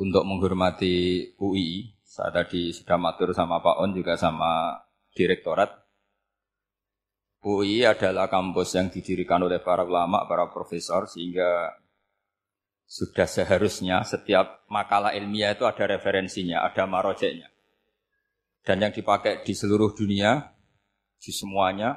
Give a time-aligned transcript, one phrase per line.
[0.00, 4.80] untuk menghormati UI, saya tadi sudah matur sama Pak On juga sama
[5.12, 5.68] direktorat.
[7.40, 11.72] UI adalah kampus yang didirikan oleh para ulama, para profesor, sehingga
[12.84, 17.48] sudah seharusnya setiap makalah ilmiah itu ada referensinya, ada marojeknya.
[18.60, 20.52] Dan yang dipakai di seluruh dunia,
[21.16, 21.96] di semuanya,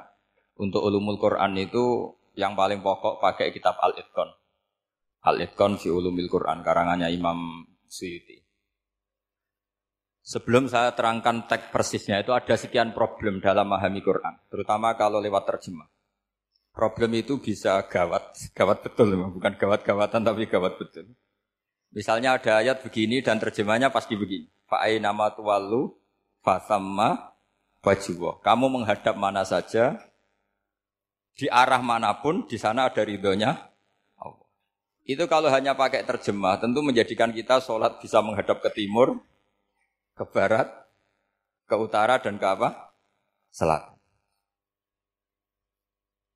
[0.60, 4.30] untuk ulumul Quran itu yang paling pokok pakai kitab Al-Itqan.
[5.28, 8.42] Al-Itqan fi ulumil Quran, karangannya Imam Suyuti.
[10.26, 15.46] Sebelum saya terangkan teks persisnya itu ada sekian problem dalam memahami Quran, terutama kalau lewat
[15.46, 15.86] terjemah.
[16.74, 21.14] Problem itu bisa gawat, gawat betul, bukan gawat-gawatan tapi gawat betul.
[21.94, 24.50] Misalnya ada ayat begini dan terjemahnya pasti begini.
[24.66, 25.94] Fa'ai nama tuwalu
[26.42, 27.38] fasamma
[27.86, 28.42] wajibah.
[28.42, 30.02] Kamu menghadap mana saja,
[31.38, 33.73] di arah mana pun, di sana ada ridhonya
[35.04, 39.20] itu kalau hanya pakai terjemah, tentu menjadikan kita sholat bisa menghadap ke timur,
[40.16, 40.72] ke barat,
[41.68, 42.96] ke utara, dan ke apa?
[43.52, 44.00] Selatan.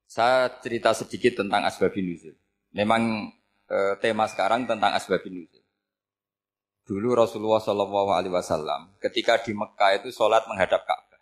[0.08, 2.36] Saya cerita sedikit tentang asbabin nuzul.
[2.76, 3.32] Memang
[3.72, 5.64] e, tema sekarang tentang asbabin nuzul.
[6.88, 11.20] Dulu Rasulullah Shallallahu Alaihi Wasallam ketika di Mekah itu sholat menghadap Ka'bah.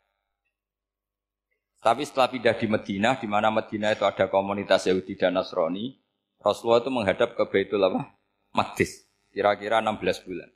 [1.82, 6.05] Tapi setelah pindah di Medina, di mana Medina itu ada komunitas Yahudi dan Nasrani,
[6.46, 8.14] Rasulullah itu menghadap ke Baitul apa?
[8.54, 9.10] Maqdis.
[9.34, 10.50] Kira-kira 16 bulan.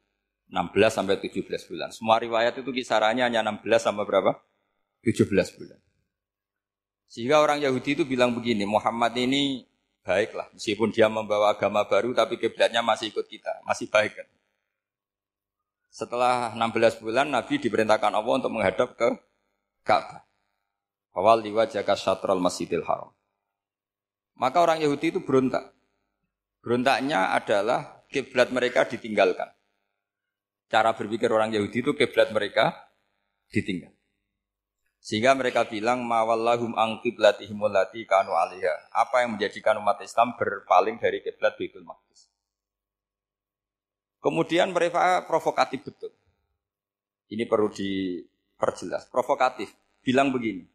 [0.53, 1.89] 16 sampai 17 bulan.
[1.89, 4.37] Semua riwayat itu kisarannya hanya 16 sampai berapa?
[5.01, 5.79] 17 bulan.
[7.09, 9.65] Sehingga orang Yahudi itu bilang begini, Muhammad ini
[10.05, 10.53] baiklah.
[10.53, 13.65] Meskipun dia membawa agama baru, tapi kiblatnya masih ikut kita.
[13.65, 14.29] Masih baik kan?
[15.89, 19.09] Setelah 16 bulan, Nabi diperintahkan Allah untuk menghadap ke
[19.81, 20.21] Ka'bah.
[21.17, 23.09] Awal jaga syatral masjidil haram.
[24.37, 25.78] Maka orang Yahudi itu berontak.
[26.59, 29.47] Berontaknya adalah kiblat mereka ditinggalkan.
[30.69, 32.75] Cara berpikir orang Yahudi itu kiblat mereka
[33.49, 33.95] ditinggal.
[34.99, 38.91] Sehingga mereka bilang mawallahum ang qiblatihim allati kanu alaiha.
[38.91, 42.27] Apa yang menjadikan umat Islam berpaling dari kiblat Baitul Maqdis.
[44.19, 46.11] Kemudian mereka provokatif betul.
[47.31, 49.07] Ini perlu diperjelas.
[49.07, 49.71] Provokatif.
[50.03, 50.67] Bilang begini.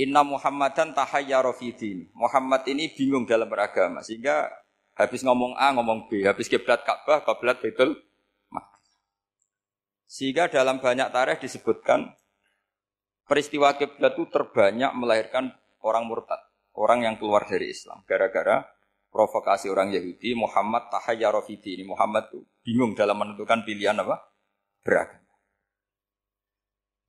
[0.00, 1.70] Inna Muhammadan tahayyara fi
[2.16, 4.50] Muhammad ini bingung dalam beragama sehingga
[4.94, 6.22] Habis ngomong A, ngomong B.
[6.22, 7.98] Habis kiblat Ka'bah, kiblat Baitul
[8.54, 8.94] Maqdis.
[10.06, 12.14] Sehingga dalam banyak tarikh disebutkan
[13.26, 15.50] peristiwa kiblat itu terbanyak melahirkan
[15.82, 16.38] orang murtad,
[16.78, 18.62] orang yang keluar dari Islam gara-gara
[19.14, 24.18] provokasi orang Yahudi Muhammad tahayyara ini Muhammad itu bingung dalam menentukan pilihan apa?
[24.82, 25.22] beragama.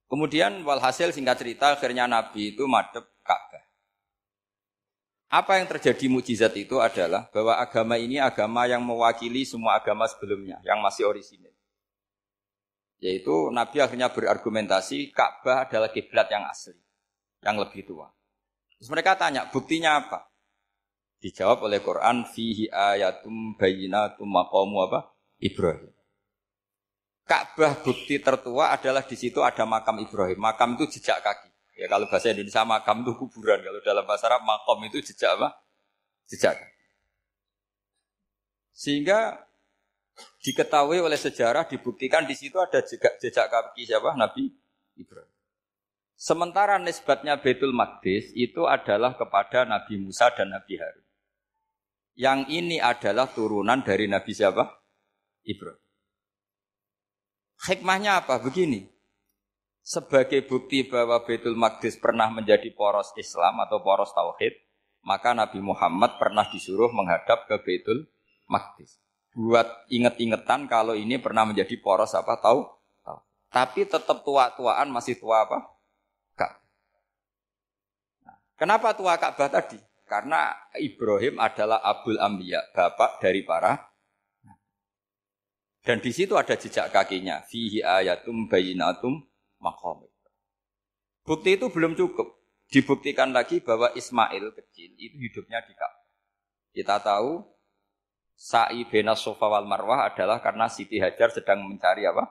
[0.05, 3.65] Kemudian walhasil singkat cerita akhirnya Nabi itu madep Ka'bah.
[5.35, 10.63] Apa yang terjadi mujizat itu adalah bahwa agama ini agama yang mewakili semua agama sebelumnya
[10.63, 11.51] yang masih orisinil.
[13.03, 16.79] Yaitu Nabi akhirnya berargumentasi Ka'bah adalah kiblat yang asli,
[17.43, 18.07] yang lebih tua.
[18.79, 20.31] Terus mereka tanya, buktinya apa?
[21.19, 25.19] Dijawab oleh Quran, fihi ayatum bayinatum maqamu apa?
[25.43, 25.91] Ibrahim.
[27.27, 30.39] Ka'bah bukti tertua adalah di situ ada makam Ibrahim.
[30.39, 31.54] Makam itu jejak kaki.
[31.75, 35.59] Ya kalau bahasa Indonesia makam itu kuburan, kalau dalam bahasa Arab makom itu jejak apa?
[36.31, 36.55] Jejak.
[38.71, 39.43] Sehingga
[40.39, 44.15] diketahui oleh sejarah dibuktikan di situ ada jejak, jejak kaki siapa?
[44.15, 44.55] Nabi
[44.95, 45.27] Ibrahim.
[46.15, 51.03] Sementara nisbatnya Betul Maqdis itu adalah kepada Nabi Musa dan Nabi Harun.
[52.15, 54.63] Yang ini adalah turunan dari Nabi siapa?
[55.43, 55.83] Ibrahim.
[57.67, 58.39] Hikmahnya apa?
[58.39, 58.94] Begini
[59.85, 64.57] sebagai bukti bahwa Baitul Maqdis pernah menjadi poros Islam atau poros tauhid,
[65.05, 68.09] maka Nabi Muhammad pernah disuruh menghadap ke Baitul
[68.49, 68.97] Maqdis.
[69.37, 72.65] Buat inget-ingetan kalau ini pernah menjadi poros apa tahu?
[73.05, 73.19] Tahu.
[73.53, 75.69] Tapi tetap tua-tuaan masih tua apa?
[76.33, 76.51] Kak.
[78.25, 79.77] Nah, kenapa tua Ka'bah tadi?
[80.09, 80.49] Karena
[80.81, 83.95] Ibrahim adalah Abul Ambiya, bapak dari para
[85.85, 87.45] dan di situ ada jejak kakinya.
[87.45, 89.21] Fihi ayatum bayinatum
[89.65, 90.05] makom.
[91.25, 92.37] Bukti itu belum cukup.
[92.69, 96.05] Dibuktikan lagi bahwa Ismail kecil itu hidupnya di Ka'bah.
[96.73, 97.41] Kita tahu
[98.37, 102.25] sa'i bena sofa wal marwah adalah karena Siti Hajar sedang mencari apa?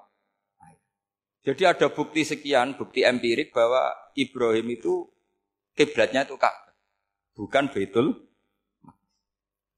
[1.44, 5.10] Jadi ada bukti sekian, bukti empirik bahwa Ibrahim itu
[5.74, 6.74] kiblatnya itu Ka'bah,
[7.34, 8.30] bukan Baitul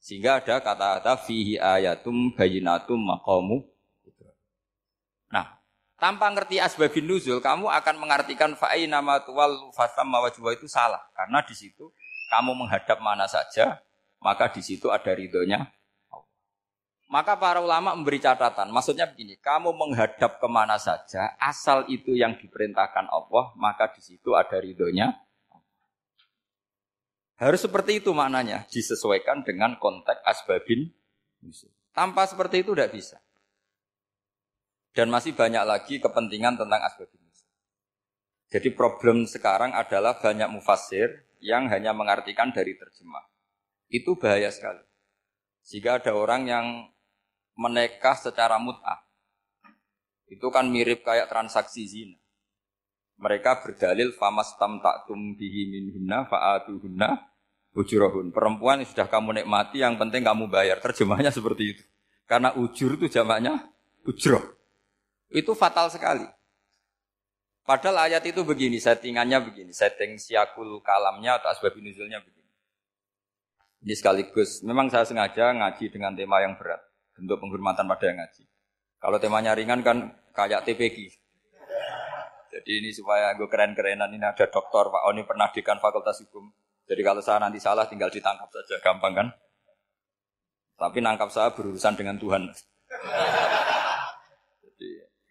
[0.06, 3.66] sehingga ada kata-kata fihi ayatum bayinatum maqamu
[5.96, 11.02] tanpa ngerti asbabin nuzul, kamu akan mengartikan fa'i nama tuwal fasam mawajwa itu salah.
[11.16, 11.92] Karena di situ
[12.32, 13.80] kamu menghadap mana saja,
[14.20, 15.72] maka di situ ada ridhonya
[17.06, 18.70] maka para ulama memberi catatan.
[18.74, 24.34] Maksudnya begini, kamu menghadap ke mana saja, asal itu yang diperintahkan Allah, maka di situ
[24.34, 25.14] ada ridhonya
[27.36, 30.88] harus seperti itu maknanya, disesuaikan dengan konteks asbabin
[31.92, 33.20] Tanpa seperti itu tidak bisa.
[34.96, 37.20] Dan masih banyak lagi kepentingan tentang asbabin
[38.48, 43.28] Jadi problem sekarang adalah banyak mufasir yang hanya mengartikan dari terjemah.
[43.92, 44.80] Itu bahaya sekali.
[45.68, 46.66] Jika ada orang yang
[47.60, 49.04] menikah secara mut'ah.
[50.32, 52.16] Itu kan mirip kayak transaksi zina.
[53.20, 57.10] Mereka berdalil famas tam taktum bihi minhunna fa'atuhunna
[57.76, 58.32] ujurahun.
[58.32, 60.80] Perempuan yang sudah kamu nikmati yang penting kamu bayar.
[60.80, 61.84] Terjemahnya seperti itu.
[62.24, 63.60] Karena ujur itu jamaknya
[64.08, 64.55] ujroh.
[65.30, 66.26] Itu fatal sekali.
[67.66, 72.46] Padahal ayat itu begini, settingannya begini, setting siakul kalamnya atau asbab nuzulnya begini.
[73.82, 76.78] Ini sekaligus, memang saya sengaja ngaji dengan tema yang berat,
[77.18, 78.46] bentuk penghormatan pada yang ngaji.
[79.02, 81.10] Kalau temanya ringan kan kayak TPG,
[82.56, 86.48] jadi ini supaya gue keren-kerenan ini ada dokter Pak Oni pernah dekan Fakultas Hukum.
[86.88, 89.28] Jadi kalau saya nanti salah tinggal ditangkap saja, gampang kan?
[90.80, 92.48] Tapi nangkap saya berurusan dengan Tuhan.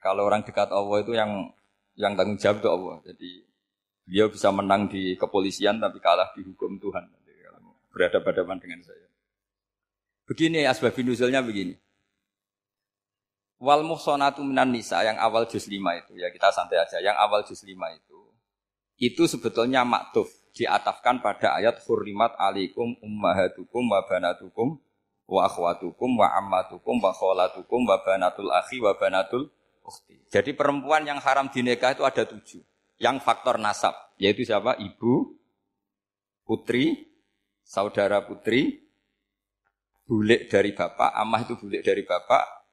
[0.05, 1.49] Kalau orang dekat Allah itu yang
[1.97, 2.95] yang tanggung jawab itu Allah.
[3.09, 3.31] Jadi
[4.05, 7.09] dia bisa menang di kepolisian tapi kalah di hukum Tuhan.
[7.89, 9.07] Berhadapan-hadapan dengan saya.
[10.29, 11.73] Begini asbabun nuzulnya begini.
[13.57, 17.01] Wal muhsonatu minan nisa yang awal juz 5 itu ya kita santai aja.
[17.01, 18.19] Yang awal juz 5 itu
[18.99, 24.79] itu sebetulnya maktuf diatafkan pada ayat hurrimat alikum ummahatukum wa banatukum
[25.27, 29.51] wa akhwatukum wa ammatukum wa kholatukum wa banatul akhi wa banatul
[30.31, 32.61] Jadi perempuan yang haram dinikah itu ada tujuh.
[32.97, 34.79] Yang faktor nasab, yaitu siapa?
[34.79, 35.35] Ibu,
[36.47, 37.11] putri,
[37.61, 38.87] saudara putri,
[40.07, 42.65] bulik dari bapak, amah itu bulik dari bapak,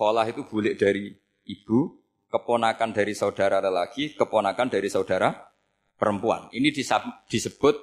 [0.00, 1.12] Kholah itu bulik dari
[1.44, 2.00] ibu,
[2.32, 5.28] keponakan dari saudara lelaki, keponakan dari saudara
[6.00, 6.48] perempuan.
[6.56, 6.72] Ini
[7.28, 7.76] disebut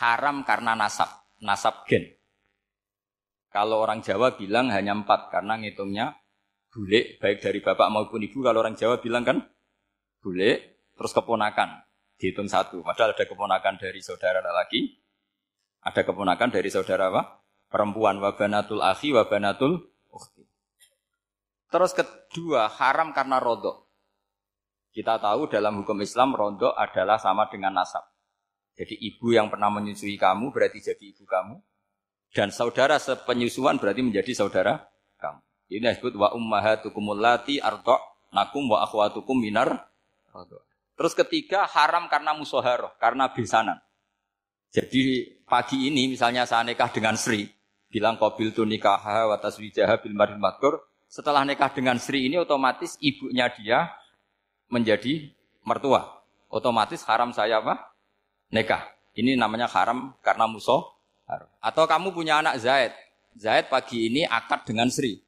[0.00, 1.10] haram karena nasab,
[1.44, 2.08] nasab gen.
[3.52, 6.16] Kalau orang Jawa bilang hanya empat karena ngitungnya
[6.70, 8.40] bulik baik dari bapak maupun ibu.
[8.40, 9.42] Kalau orang Jawa bilang kan
[10.22, 11.82] bulik terus keponakan
[12.16, 12.80] dihitung satu.
[12.86, 15.00] Padahal ada keponakan dari saudara lelaki,
[15.82, 17.22] ada keponakan dari saudara apa?
[17.70, 19.78] Perempuan wabanatul akhi wabanatul
[20.10, 20.44] ukhti.
[21.70, 23.86] Terus kedua, haram karena rodok.
[24.90, 28.02] Kita tahu dalam hukum Islam rodok adalah sama dengan nasab.
[28.74, 31.62] Jadi ibu yang pernah menyusui kamu berarti jadi ibu kamu.
[32.34, 34.82] Dan saudara sepenyusuan berarti menjadi saudara.
[35.70, 37.94] Ini disebut wa ummahatukum allati ardo
[38.34, 39.86] nakum wa akhwatukum minar.
[40.98, 43.78] Terus ketiga, haram karena musoharoh, karena besanan.
[44.74, 47.46] Jadi pagi ini misalnya saya nikah dengan Sri,
[47.90, 50.14] bilang qabil tu nikah wa taswijaha bil
[51.10, 53.90] setelah nikah dengan Sri ini otomatis ibunya dia
[54.70, 55.34] menjadi
[55.66, 56.22] mertua.
[56.46, 57.94] Otomatis haram saya apa?
[58.54, 58.86] Nikah.
[59.18, 60.86] Ini namanya haram karena musuh.
[61.58, 62.94] Atau kamu punya anak Zaid.
[63.34, 65.18] Zaid pagi ini akad dengan Sri.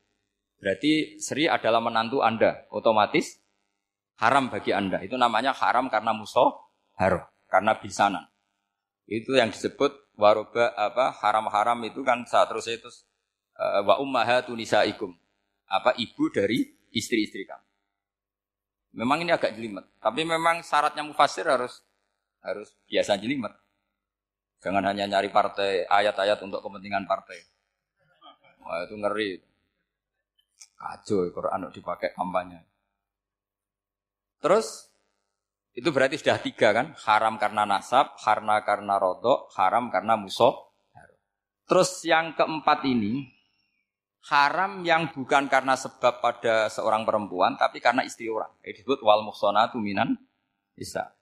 [0.62, 2.70] Berarti Sri adalah menantu Anda.
[2.70, 3.42] Otomatis
[4.22, 5.02] haram bagi Anda.
[5.02, 6.54] Itu namanya haram karena musuh
[7.02, 7.26] haram.
[7.50, 8.30] Karena bisanan.
[9.10, 12.86] Itu yang disebut waroba apa haram-haram itu kan saat terus itu
[13.58, 15.10] uh, wa ummahatu nisaikum
[15.66, 16.62] apa ibu dari
[16.94, 17.66] istri-istri kamu.
[18.92, 21.80] Memang ini agak jelimet, tapi memang syaratnya mufasir harus
[22.44, 23.56] harus biasa jelimet.
[24.60, 27.40] Jangan hanya nyari partai ayat-ayat untuk kepentingan partai.
[28.62, 29.30] Wah itu ngeri.
[30.76, 32.62] Kacau Quran dipakai kampanye.
[34.42, 34.90] Terus
[35.72, 36.92] itu berarti sudah tiga kan?
[37.08, 40.52] Haram karena nasab, karena karena rodok, haram karena musuh.
[41.64, 43.24] Terus yang keempat ini
[44.28, 48.52] haram yang bukan karena sebab pada seorang perempuan, tapi karena istri orang.
[48.62, 50.14] Ini disebut wal muhsanatu minan
[50.76, 51.16] bisa.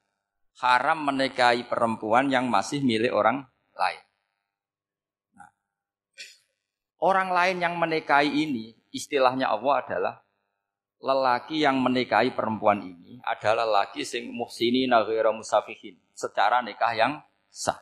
[0.61, 3.47] Haram menikahi perempuan yang masih milik orang
[3.79, 4.03] lain.
[5.39, 5.49] Nah,
[7.01, 10.15] orang lain yang menikahi ini, istilahnya Allah adalah
[11.01, 17.13] lelaki yang menikahi perempuan ini adalah lelaki sing muhsini naghira musafihin secara nikah yang
[17.49, 17.81] sah.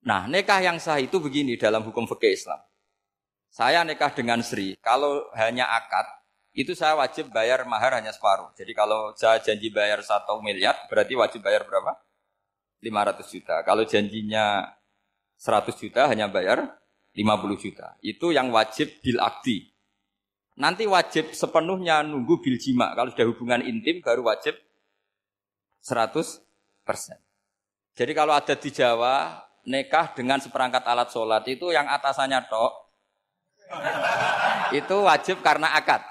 [0.00, 2.60] Nah, nikah yang sah itu begini dalam hukum fikih Islam.
[3.52, 6.06] Saya nikah dengan Sri, kalau hanya akad,
[6.54, 8.54] itu saya wajib bayar mahar hanya separuh.
[8.54, 11.98] Jadi kalau saya janji bayar satu miliar, berarti wajib bayar berapa?
[12.80, 13.56] 500 juta.
[13.66, 14.70] Kalau janjinya
[15.36, 16.80] 100 juta hanya bayar
[17.12, 17.98] 50 juta.
[18.00, 19.20] Itu yang wajib bil.
[20.58, 22.92] Nanti wajib sepenuhnya nunggu bil jima.
[22.98, 24.58] Kalau sudah hubungan intim baru wajib
[25.84, 26.42] 100
[26.82, 27.18] persen.
[27.94, 32.72] Jadi kalau ada di Jawa, nekah dengan seperangkat alat sholat itu yang atasannya tok,
[34.74, 36.02] itu wajib karena akad.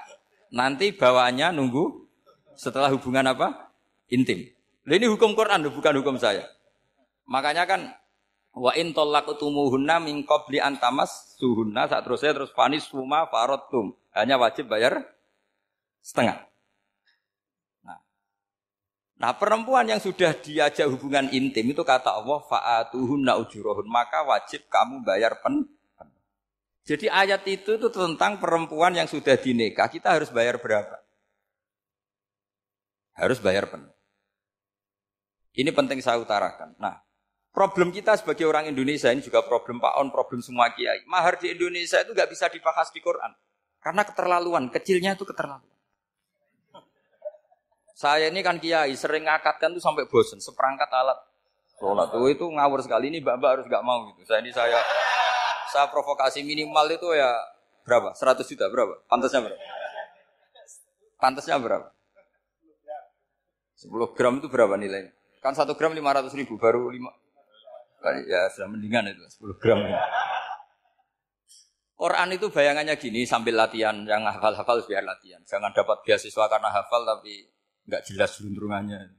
[0.50, 2.10] Nanti bawaannya nunggu
[2.58, 3.70] setelah hubungan apa?
[4.10, 4.50] Intim.
[4.90, 6.42] ini hukum Quran, bukan hukum saya.
[7.30, 7.94] Makanya kan
[8.50, 10.74] wa in talaqtumuhunna min qabli an
[11.38, 15.06] suhunna saat terusnya terus fanis suma farotum hanya wajib bayar
[16.02, 16.42] setengah.
[17.86, 17.98] Nah,
[19.18, 25.02] nah perempuan yang sudah diajak hubungan intim itu kata Allah faatuhunna ujurahun maka wajib kamu
[25.06, 25.68] bayar pen
[26.90, 30.98] jadi ayat itu itu tentang perempuan yang sudah dinikah, kita harus bayar berapa?
[33.14, 33.94] Harus bayar penuh.
[35.54, 36.74] Ini penting saya utarakan.
[36.82, 36.98] Nah,
[37.54, 41.04] problem kita sebagai orang Indonesia ini juga problem Pak On, problem semua kiai.
[41.04, 43.32] Mahar di Indonesia itu nggak bisa dibahas di Quran.
[43.80, 45.64] Karena keterlaluan, kecilnya itu keterlaluan.
[47.96, 51.20] Saya ini kan kiai, sering ngakatkan tuh sampai bosen, seperangkat alat
[51.80, 52.12] sholat.
[52.12, 54.20] Tuh itu ngawur sekali, ini mbak-mbak harus nggak mau gitu.
[54.28, 54.76] Saya ini saya
[55.72, 57.32] saya provokasi minimal itu ya
[57.88, 58.12] berapa?
[58.12, 59.00] 100 juta berapa?
[59.08, 59.60] Pantasnya berapa?
[61.16, 61.88] Pantasnya berapa?
[63.80, 65.12] 10 gram itu berapa nilainya?
[65.40, 67.00] Kan 1 gram 500 ribu, baru 5.
[68.28, 69.80] Ya sudah mendingan itu, 10 gram.
[72.00, 75.44] Quran itu bayangannya gini sambil latihan, yang hafal-hafal biar latihan.
[75.44, 77.44] Jangan dapat beasiswa karena hafal tapi
[77.84, 79.12] nggak jelas luntrungannya.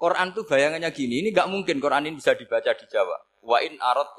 [0.00, 3.44] Quran itu bayangannya gini, ini nggak mungkin Quran ini bisa dibaca di Jawa.
[3.44, 4.16] Wa in arat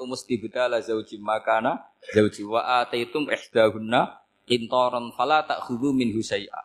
[0.70, 1.82] la zauji makana
[2.14, 6.62] zauji wa ataitum ihdahunna intoron fala ta'khudhu minhu syai'a.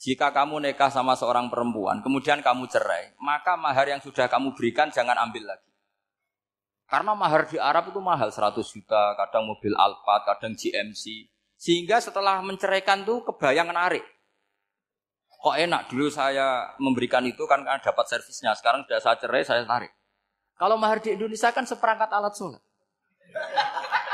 [0.00, 4.88] Jika kamu nikah sama seorang perempuan, kemudian kamu cerai, maka mahar yang sudah kamu berikan
[4.88, 5.68] jangan ambil lagi.
[6.90, 11.30] Karena mahar di Arab itu mahal 100 juta, kadang mobil Alphard, kadang GMC.
[11.54, 14.02] Sehingga setelah menceraikan tuh kebayang narik.
[15.40, 18.52] Kok enak dulu saya memberikan itu kan karena dapat servisnya.
[18.58, 19.94] Sekarang sudah saya cerai, saya tarik.
[20.58, 22.60] Kalau mahar di Indonesia kan seperangkat alat sholat.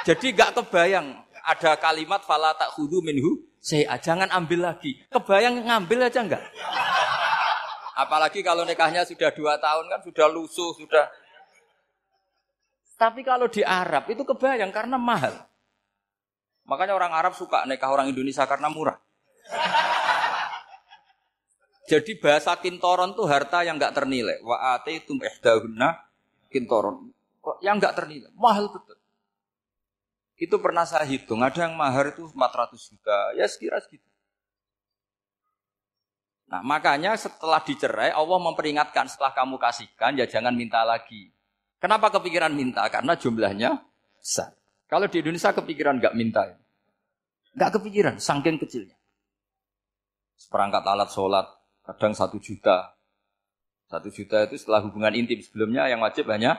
[0.06, 5.02] Jadi gak kebayang ada kalimat fala tak hudu minhu saya jangan ambil lagi.
[5.10, 6.44] Kebayang ngambil aja enggak?
[7.98, 11.10] Apalagi kalau nikahnya sudah dua tahun kan sudah lusuh sudah.
[12.96, 15.36] Tapi kalau di Arab itu kebayang karena mahal.
[16.64, 18.98] Makanya orang Arab suka nikah orang Indonesia karena murah.
[21.90, 24.42] Jadi bahasa kintoron tuh harta yang nggak ternilai.
[24.42, 25.88] Wa tum ihdahunna
[26.50, 27.14] kintoron.
[27.62, 28.98] Yang nggak ternilai, mahal betul.
[30.36, 34.04] Itu pernah saya hitung, ada yang mahar itu 400 juta, ya sekira segitu.
[36.50, 41.32] Nah makanya setelah dicerai, Allah memperingatkan setelah kamu kasihkan, ya jangan minta lagi.
[41.76, 42.86] Kenapa kepikiran minta?
[42.88, 43.70] Karena jumlahnya
[44.16, 44.56] besar.
[44.86, 46.46] Kalau di Indonesia kepikiran nggak minta,
[47.58, 48.96] nggak kepikiran, saking kecilnya.
[50.36, 51.46] Seperangkat alat sholat,
[51.82, 52.96] kadang satu juta,
[53.86, 56.58] satu juta itu setelah hubungan intim sebelumnya yang wajib hanya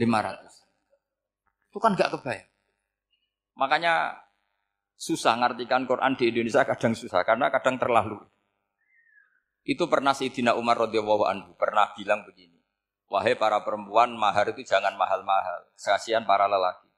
[0.00, 0.40] 500.
[1.68, 2.48] Itu kan gak kebayang.
[3.60, 4.24] Makanya
[4.96, 8.18] susah ngartikan Quran di Indonesia kadang susah karena kadang terlalu.
[9.64, 12.53] Itu pernah Sayyidina Umar radhiyallahu anhu pernah bilang begini.
[13.12, 15.68] Wahai para perempuan, mahar itu jangan mahal-mahal.
[15.76, 16.88] Kasihan para lelaki.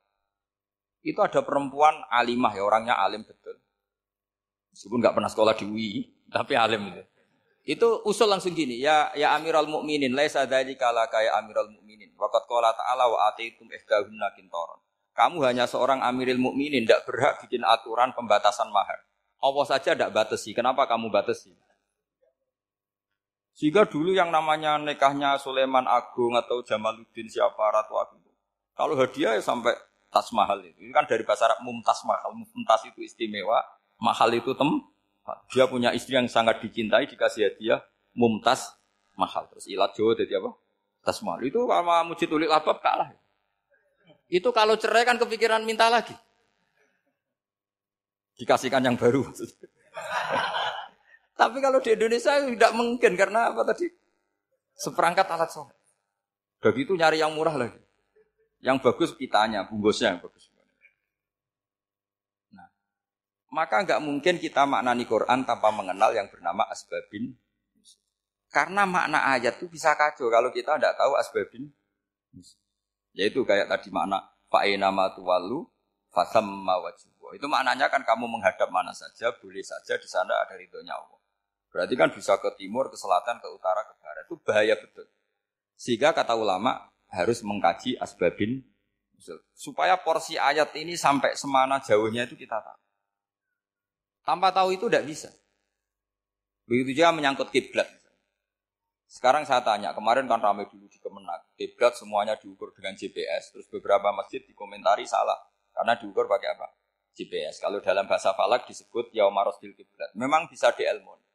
[1.06, 3.58] Itu ada perempuan alimah ya, orangnya alim betul.
[4.74, 5.90] Meskipun nggak pernah sekolah di UI,
[6.30, 7.02] tapi alim itu.
[7.66, 12.14] Itu usul langsung gini, ya ya Amirul Mukminin, laisa dzalika laka ya Amirul Mukminin.
[12.14, 14.78] Waqat qala ta'ala wa ataitum ihdahunna kintaran.
[15.18, 19.02] Kamu hanya seorang Amirul Mukminin, tidak berhak bikin aturan pembatasan mahar.
[19.42, 20.54] Allah saja tidak batasi.
[20.54, 21.54] Kenapa kamu batasi?
[23.56, 28.20] Sehingga dulu yang namanya nikahnya Sulaiman Agung atau Jamaluddin siapa Ratu Agung.
[28.76, 29.72] Kalau hadiah ya sampai
[30.12, 30.76] tas mahal itu.
[30.84, 32.36] Ini kan dari bahasa Arab mumtaz mahal.
[32.36, 33.64] Mumtaz itu istimewa,
[33.96, 34.68] mahal itu tem
[35.50, 37.80] dia punya istri yang sangat dicintai, dikasih hadiah,
[38.14, 38.76] mumtaz,
[39.16, 39.48] mahal.
[39.50, 40.52] Terus ilat Jawa jadi apa?
[41.00, 41.40] Tas mahal.
[41.42, 43.10] Itu sama mujid ulik labab kalah.
[44.28, 46.14] Itu kalau cerai kan kepikiran minta lagi.
[48.36, 49.24] Dikasihkan yang baru.
[51.36, 53.92] Tapi kalau di Indonesia tidak mungkin karena apa tadi?
[54.76, 55.76] Seperangkat alat sholat.
[56.64, 57.80] Begitu nyari yang murah lagi.
[58.64, 60.48] Yang bagus kitanya, bungkusnya yang bagus.
[63.56, 67.32] maka nggak mungkin kita maknani Quran tanpa mengenal yang bernama asbabin.
[68.52, 71.72] Karena makna ayat itu bisa kacau kalau kita tidak tahu asbabin.
[73.16, 74.20] Yaitu kayak tadi makna
[74.52, 75.64] fa'ina tuwalu
[76.12, 77.32] fasamma wajibah.
[77.32, 81.20] Itu maknanya kan kamu menghadap mana saja, boleh saja di sana ada ridhonya Allah.
[81.76, 84.24] Berarti kan bisa ke timur, ke selatan, ke utara, ke barat.
[84.24, 85.04] Itu bahaya betul.
[85.76, 88.64] Sehingga kata ulama harus mengkaji asbabin
[89.52, 92.80] supaya porsi ayat ini sampai semana jauhnya itu kita tahu.
[94.24, 95.28] Tanpa tahu itu tidak bisa.
[96.64, 97.92] Begitu juga menyangkut kiblat.
[99.04, 103.68] Sekarang saya tanya, kemarin kan ramai dulu di Kemenak, kiblat semuanya diukur dengan GPS, terus
[103.68, 105.36] beberapa masjid dikomentari salah.
[105.76, 106.72] Karena diukur pakai apa?
[107.12, 107.60] GPS.
[107.60, 110.08] Kalau dalam bahasa falak disebut yaumarosdil kiblat.
[110.16, 111.25] Memang bisa dielmon.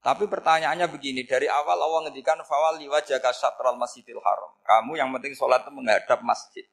[0.00, 4.52] Tapi pertanyaannya begini, dari awal Allah ngendikan fawal liwajaka syatral masjidil haram.
[4.64, 6.64] Kamu yang penting sholat itu menghadap masjid.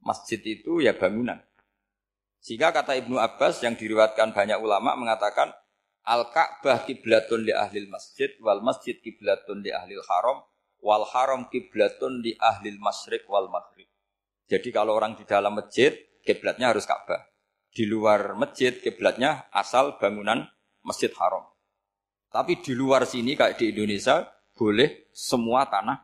[0.00, 1.44] Masjid itu ya bangunan.
[2.40, 5.52] Sehingga kata Ibnu Abbas yang diriwatkan banyak ulama mengatakan
[6.04, 10.44] Al-Ka'bah kiblatun li ahli masjid wal masjid kiblatun li ahli haram
[10.84, 13.88] wal haram kiblatun li ahli masyrik wal maghrib.
[14.44, 17.28] Jadi kalau orang di dalam masjid kiblatnya harus Ka'bah.
[17.72, 20.44] Di luar masjid kiblatnya asal bangunan
[20.84, 21.53] Masjid Haram.
[22.34, 24.26] Tapi di luar sini kayak di Indonesia
[24.58, 26.02] boleh semua tanah.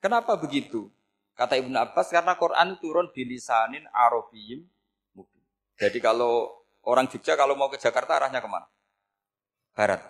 [0.00, 0.88] Kenapa begitu?
[1.36, 4.64] Kata Ibnu Abbas karena Quran turun bilisanin Arabiyim
[5.12, 5.40] mungkin.
[5.76, 6.48] Jadi kalau
[6.88, 8.64] orang Jogja kalau mau ke Jakarta arahnya ke mana?
[9.76, 10.00] Barat.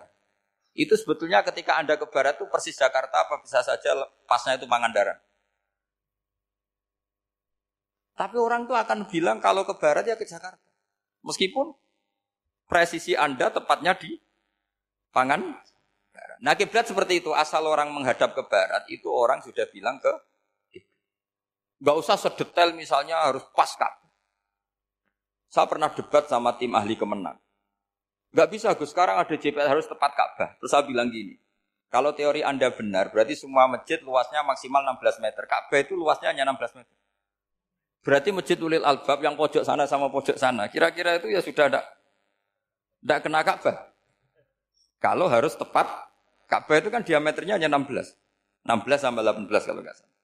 [0.71, 5.19] Itu sebetulnya ketika Anda ke barat itu persis Jakarta apa bisa saja pasnya itu Pangandaran.
[8.15, 10.63] Tapi orang tuh akan bilang kalau ke barat ya ke Jakarta.
[11.19, 11.75] Meskipun
[12.65, 14.17] presisi Anda tepatnya di
[15.13, 15.41] pangan
[16.11, 16.37] barat.
[16.41, 20.13] Nah kiblat seperti itu, asal orang menghadap ke barat, itu orang sudah bilang ke
[21.75, 23.93] Gak usah sedetail misalnya harus pas kak.
[25.51, 27.35] Saya pernah debat sama tim ahli kemenang.
[28.35, 30.59] Gak bisa Gus, sekarang ada JPS harus tepat Ka'bah.
[30.59, 31.39] Terus saya bilang gini,
[31.87, 35.47] kalau teori Anda benar, berarti semua masjid luasnya maksimal 16 meter.
[35.47, 36.95] Ka'bah itu luasnya hanya 16 meter.
[38.03, 40.67] Berarti masjid ulil albab yang pojok sana sama pojok sana.
[40.67, 41.81] Kira-kira itu ya sudah ada
[43.05, 43.77] tidak kena Ka'bah.
[44.97, 45.85] Kalau harus tepat,
[46.49, 48.17] Ka'bah itu kan diameternya hanya 16.
[48.65, 50.17] 16 sampai 18 kalau nggak salah.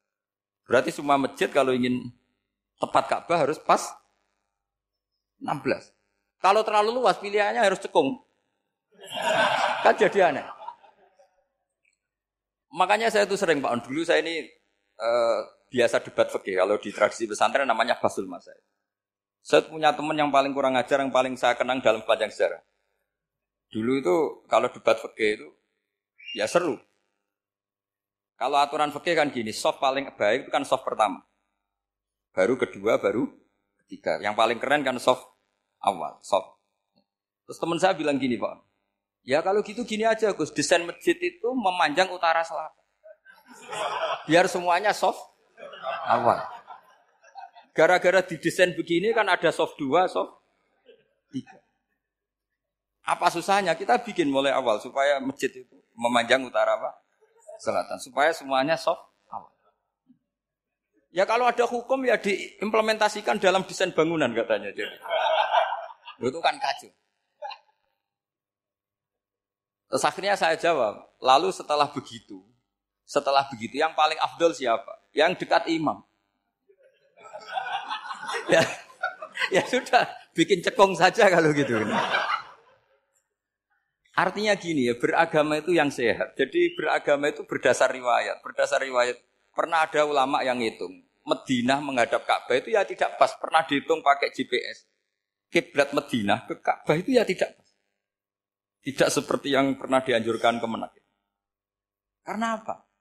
[0.65, 2.10] Berarti semua masjid kalau ingin
[2.82, 3.86] tepat Ka'bah harus pas
[5.38, 5.62] 16.
[6.41, 8.17] Kalau terlalu luas pilihannya harus cekung.
[9.86, 10.46] Kan jadi aneh.
[12.74, 14.41] Makanya saya itu sering Pak, dulu saya ini
[14.98, 18.58] uh, biasa debat fikih kalau di tradisi pesantren namanya basul masai.
[19.46, 22.70] Saya punya teman yang paling kurang ajar yang paling saya kenang dalam panjang sejarah.
[23.71, 24.15] Dulu itu
[24.51, 25.47] kalau debat fikih itu
[26.36, 26.75] ya seru.
[28.36, 31.23] Kalau aturan fikih kan gini, soft paling baik itu kan soft pertama.
[32.36, 33.29] Baru kedua, baru
[33.86, 34.19] ketiga.
[34.19, 35.23] Yang paling keren kan soft
[35.79, 36.57] awal, soft.
[37.47, 38.60] Terus teman saya bilang gini, Pak.
[39.21, 40.49] Ya kalau gitu gini aja, Gus.
[40.49, 42.81] Desain masjid itu memanjang utara selatan.
[44.25, 45.21] Biar semuanya soft
[46.10, 46.41] awal.
[47.77, 50.34] Gara-gara didesain begini kan ada soft 2, soft
[51.29, 51.61] 3.
[53.06, 53.74] Apa susahnya?
[53.74, 56.94] Kita bikin mulai awal supaya masjid itu memanjang utara apa?
[57.58, 57.98] Selatan.
[57.98, 59.02] Supaya semuanya soft
[59.34, 59.50] awal.
[61.10, 64.70] Ya kalau ada hukum ya diimplementasikan dalam desain bangunan katanya.
[64.70, 64.98] Jadi.
[66.22, 66.94] Itu kan kacau.
[69.92, 72.40] Terus akhirnya saya jawab, lalu setelah begitu,
[73.04, 75.04] setelah begitu yang paling afdol siapa?
[75.12, 76.00] Yang dekat imam.
[78.56, 78.64] ya,
[79.52, 81.76] ya sudah, bikin cekong saja kalau gitu.
[84.12, 86.36] Artinya gini ya, beragama itu yang sehat.
[86.36, 88.43] Jadi beragama itu berdasar riwayat.
[88.43, 89.15] Berdasar riwayat,
[89.56, 91.08] pernah ada ulama yang ngitung.
[91.21, 93.32] Medina menghadap Ka'bah itu ya tidak pas.
[93.38, 94.89] Pernah dihitung pakai GPS.
[95.47, 97.69] Kiblat Medina ke Ka'bah itu ya tidak pas.
[98.82, 100.91] Tidak seperti yang pernah dianjurkan ke Menak.
[102.26, 102.91] Karena apa?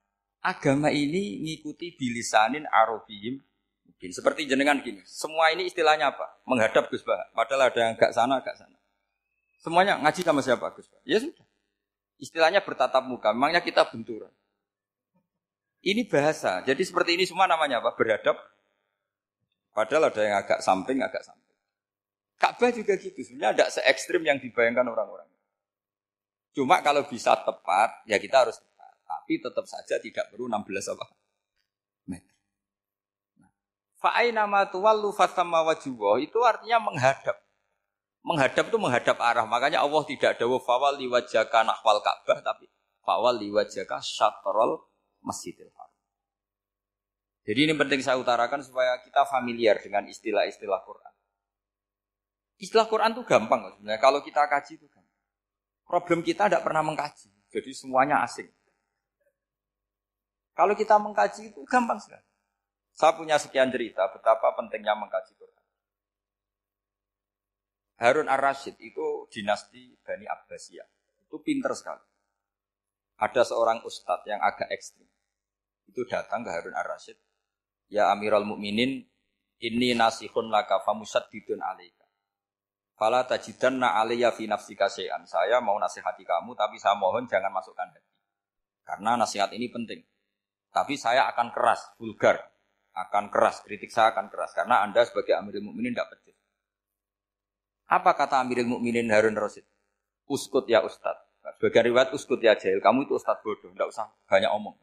[0.41, 5.05] agama ini ngikuti bilisanin mungkin seperti jenengan gini.
[5.05, 6.41] Semua ini istilahnya apa?
[6.49, 7.29] Menghadap Gus Bah.
[7.37, 8.80] Padahal ada yang agak sana, agak sana.
[9.61, 10.89] Semuanya ngaji sama siapa Gus?
[11.05, 11.45] Ya sudah.
[12.17, 13.29] Istilahnya bertatap muka.
[13.29, 14.33] Memangnya kita benturan.
[15.81, 16.61] Ini bahasa.
[16.65, 17.93] Jadi seperti ini semua namanya apa?
[17.93, 18.37] Berhadap.
[19.71, 21.57] Padahal ada yang agak samping, agak samping.
[22.41, 23.21] Ka'bah juga gitu.
[23.21, 25.29] Sebenarnya ada se ekstrim yang dibayangkan orang-orang.
[26.51, 28.57] Cuma kalau bisa tepat, ya kita harus
[29.11, 31.05] tapi tetap saja tidak perlu 16 apa?
[32.09, 32.35] meter.
[33.37, 33.51] Nah,
[33.99, 37.37] Fa'aina ma tuwallu fasamma wajhuwa itu artinya menghadap.
[38.21, 39.45] Menghadap itu menghadap arah.
[39.49, 42.69] Makanya Allah tidak dawa fawal liwajaka nahwal Ka'bah tapi
[43.01, 44.85] fawal liwajaka syatrol
[45.25, 45.91] Masjidil Haram.
[47.41, 51.13] Jadi ini penting saya utarakan supaya kita familiar dengan istilah-istilah Quran.
[52.61, 53.97] Istilah Quran itu gampang sebenarnya.
[53.97, 55.17] Kalau kita kaji itu gampang.
[55.81, 57.33] Problem kita tidak pernah mengkaji.
[57.49, 58.47] Jadi semuanya asing.
[60.53, 62.21] Kalau kita mengkaji itu gampang sekali.
[62.93, 65.50] Saya punya sekian cerita betapa pentingnya mengkaji Quran.
[68.01, 70.89] Harun ar-Rasyid itu dinasti Bani Abbasiyah.
[71.21, 72.01] Itu pinter sekali.
[73.21, 75.05] Ada seorang ustadz yang agak ekstrim.
[75.85, 77.21] Itu datang ke Harun ar-Rasyid.
[77.93, 79.05] Ya Amirul Mukminin,
[79.61, 82.09] ini nasihun laka famusaddidun alaika.
[82.97, 85.21] Fala tajidanna alaiya fi nafsika syai'an.
[85.29, 88.13] Saya mau nasihati kamu, tapi saya mohon jangan masukkan hati.
[88.81, 90.01] Karena nasihat ini penting.
[90.73, 92.41] Tapi saya akan keras, vulgar.
[92.97, 94.53] Akan keras, kritik saya akan keras.
[94.57, 96.30] Karena Anda sebagai Amirul Mukminin tidak pedes.
[97.91, 99.67] Apa kata Amirul Mukminin Harun Rasid?
[100.31, 101.19] Uskut ya Ustad.
[101.59, 102.79] Sebagai riwayat uskut ya jahil.
[102.79, 103.67] Kamu itu Ustad bodoh.
[103.67, 104.79] Tidak usah banyak omong.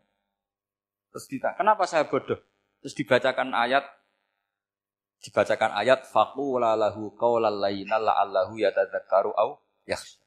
[1.08, 2.36] Terus ditanya, kenapa saya bodoh?
[2.84, 3.82] Terus dibacakan ayat
[5.18, 10.22] dibacakan ayat faqula lahu qaulal layyina la'allahu yatadzakkaru au yakhsha.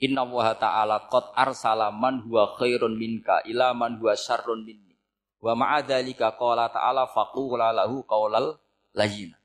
[0.00, 4.96] Inna wa ta'ala qad arsala man huwa khairun minka ila man huwa syarrun minni.
[5.44, 8.56] Wa ma'adzalika qala ta'ala faqula lahu qaulal
[8.96, 9.39] layyina.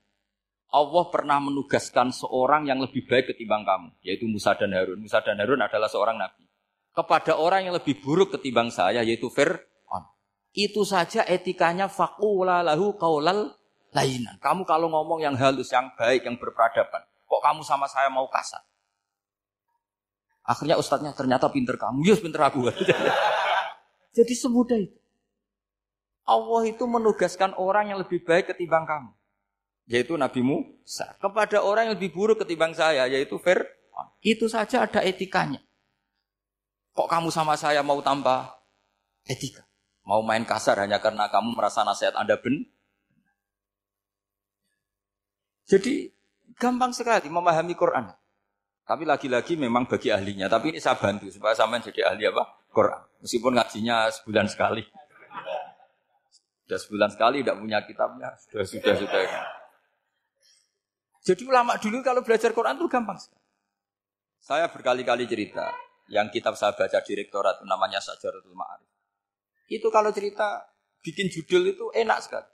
[0.76, 5.00] Allah pernah menugaskan seorang yang lebih baik ketimbang kamu, yaitu Musa dan Harun.
[5.00, 6.44] Musa dan Harun adalah seorang nabi.
[6.92, 10.04] Kepada orang yang lebih buruk ketimbang saya, yaitu Fir'aun.
[10.52, 13.56] Itu saja etikanya faqula lahu qaulal
[13.96, 14.36] lainan.
[14.36, 18.60] Kamu kalau ngomong yang halus, yang baik, yang berperadaban, kok kamu sama saya mau kasar?
[20.44, 22.68] Akhirnya ustadznya ternyata pinter kamu, yes pinter aku.
[24.16, 24.96] Jadi semudah itu.
[26.28, 29.15] Allah itu menugaskan orang yang lebih baik ketimbang kamu.
[29.86, 31.14] Yaitu Nabi Musa.
[31.22, 34.06] Kepada orang yang lebih buruk ketimbang saya, yaitu Fir'aun.
[34.22, 35.62] Itu saja ada etikanya.
[36.96, 38.50] Kok kamu sama saya mau tambah
[39.30, 39.62] etika?
[40.06, 42.66] Mau main kasar hanya karena kamu merasa nasihat Anda benar?
[45.66, 46.14] Jadi
[46.56, 48.06] gampang sekali memahami Quran.
[48.86, 50.46] Tapi lagi-lagi memang bagi ahlinya.
[50.46, 52.46] Tapi ini saya bantu supaya sampean jadi ahli apa?
[52.70, 53.02] Quran.
[53.18, 54.86] Meskipun ngajinya sebulan sekali.
[56.62, 58.30] Sudah sebulan sekali tidak punya kitabnya.
[58.46, 59.22] Sudah, sudah, sudah.
[61.26, 63.42] Jadi ulama dulu kalau belajar Quran itu gampang sekali.
[64.38, 65.74] Saya berkali-kali cerita.
[66.06, 68.86] Yang kitab saya baca direktorat namanya Sajaratul Ma'arif.
[69.66, 70.70] Itu kalau cerita
[71.02, 72.46] bikin judul itu enak sekali.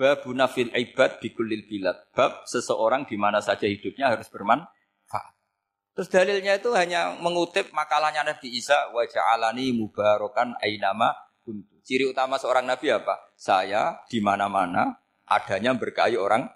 [0.00, 2.08] Babu nafil ibad bikulil bilad.
[2.16, 5.36] Bab seseorang di mana saja hidupnya harus bermanfaat.
[5.96, 11.12] Terus dalilnya itu hanya mengutip makalahnya Nabi Isa wa ja'alani mubarakan ainama
[11.44, 11.80] kuntu.
[11.80, 13.14] Ciri utama seorang nabi apa?
[13.38, 16.48] Saya di mana-mana adanya berkahi orang.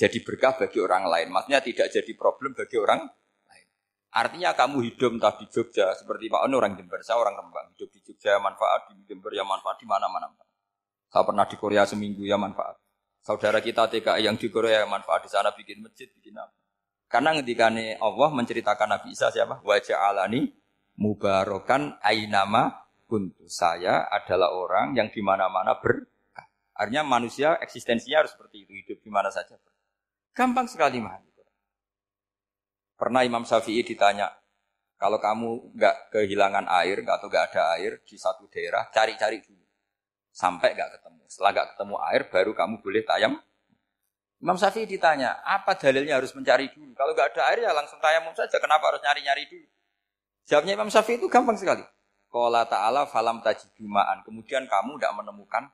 [0.00, 1.28] Jadi berkah bagi orang lain.
[1.28, 3.66] Maksudnya tidak jadi problem bagi orang lain.
[4.16, 7.76] Artinya kamu hidup entah di Jogja seperti Pak Ono orang Jember, saya orang Rembang.
[7.76, 10.32] Hidup di Jogja manfaat, di Jember ya manfaat di mana-mana.
[11.12, 12.80] Saya pernah di Korea seminggu ya manfaat.
[13.20, 16.56] Saudara kita TKI yang di Korea manfaat di sana bikin masjid, bikin apa.
[17.04, 19.60] Karena ngendikane Allah menceritakan Nabi Isa siapa?
[19.60, 20.48] Wajah alani
[20.96, 23.44] mubarokan ainama kuntu.
[23.52, 26.48] Saya adalah orang yang di mana-mana berkah.
[26.72, 29.60] Artinya manusia eksistensinya harus seperti itu, hidup di mana saja.
[30.40, 31.20] Gampang sekali mah.
[32.96, 34.32] Pernah Imam Syafi'i ditanya,
[34.96, 39.60] kalau kamu nggak kehilangan air atau nggak ada air di satu daerah, cari-cari dulu
[40.32, 41.22] sampai gak ketemu.
[41.28, 43.36] Setelah gak ketemu air, baru kamu boleh tayam.
[44.40, 46.96] Imam Syafi'i ditanya, apa dalilnya harus mencari dulu?
[46.96, 48.56] Kalau gak ada air ya langsung tayamum saja.
[48.56, 49.68] Kenapa harus nyari-nyari dulu?
[50.48, 51.84] Jawabnya Imam Syafi'i itu gampang sekali.
[52.32, 54.24] Qala ta'ala falam tajidumaan.
[54.24, 55.68] Kemudian kamu tidak menemukan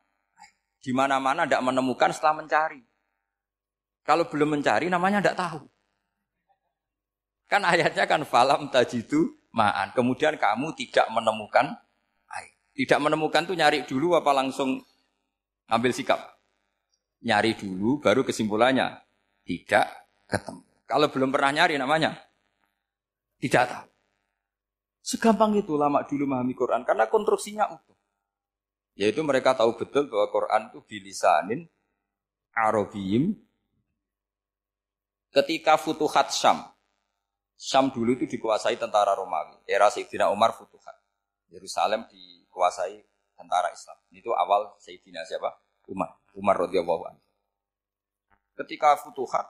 [0.83, 2.83] di mana-mana tidak menemukan setelah mencari.
[4.07, 5.61] Kalau belum mencari namanya tidak tahu.
[7.51, 9.91] Kan ayatnya kan falam tajidu ma'an.
[9.95, 11.75] Kemudian kamu tidak menemukan
[12.77, 14.85] tidak menemukan tuh nyari dulu apa langsung
[15.73, 16.21] ambil sikap?
[17.25, 19.01] Nyari dulu baru kesimpulannya
[19.49, 19.89] tidak
[20.29, 20.63] ketemu.
[20.85, 22.21] Kalau belum pernah nyari namanya
[23.41, 23.89] tidak tahu.
[25.01, 27.97] Segampang itu lama dulu memahami Quran karena konstruksinya utuh.
[28.93, 31.61] Yaitu mereka tahu betul bahwa Quran itu bilisanin
[32.53, 33.33] Arabiyim
[35.37, 36.65] ketika Futuhat Syam.
[37.57, 39.61] Syam dulu itu dikuasai tentara Romawi.
[39.69, 40.97] Era Sayyidina Umar Futuhat.
[41.53, 43.05] Yerusalem di kuasai
[43.37, 43.97] tentara Islam.
[44.13, 45.53] Itu awal Sayyidina siapa?
[45.93, 46.17] Umar.
[46.33, 47.23] Umar radhiyallahu anhu.
[48.57, 49.45] Ketika Futuhat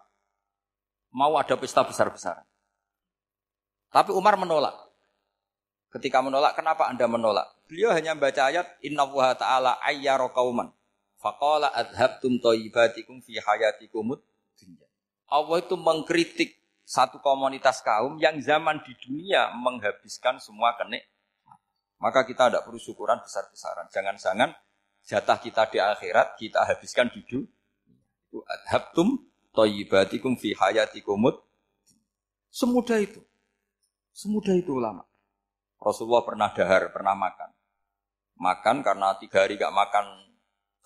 [1.15, 2.43] mau ada pesta besar-besaran.
[3.95, 4.75] Tapi Umar menolak.
[5.95, 7.47] Ketika menolak, kenapa Anda menolak?
[7.71, 10.69] Beliau hanya membaca ayat Inna wa ta'ala ayyara qauman
[11.17, 14.36] faqala adhabtum thayyibatikum fi hayatikumud dunya.
[15.27, 16.55] Allah itu mengkritik
[16.87, 21.03] satu komunitas kaum yang zaman di dunia menghabiskan semua kenik
[21.97, 23.89] maka kita tidak perlu syukuran besar-besaran.
[23.89, 24.53] Jangan-jangan
[25.01, 27.49] jatah kita di akhirat kita habiskan di dunia.
[28.69, 29.25] Itu
[29.57, 31.41] toyibatikum fi hayatikumut.
[32.53, 33.25] Semudah itu.
[34.13, 35.09] Semudah itu ulama.
[35.81, 37.51] Rasulullah pernah dahar, pernah makan.
[38.37, 40.05] Makan karena tiga hari gak makan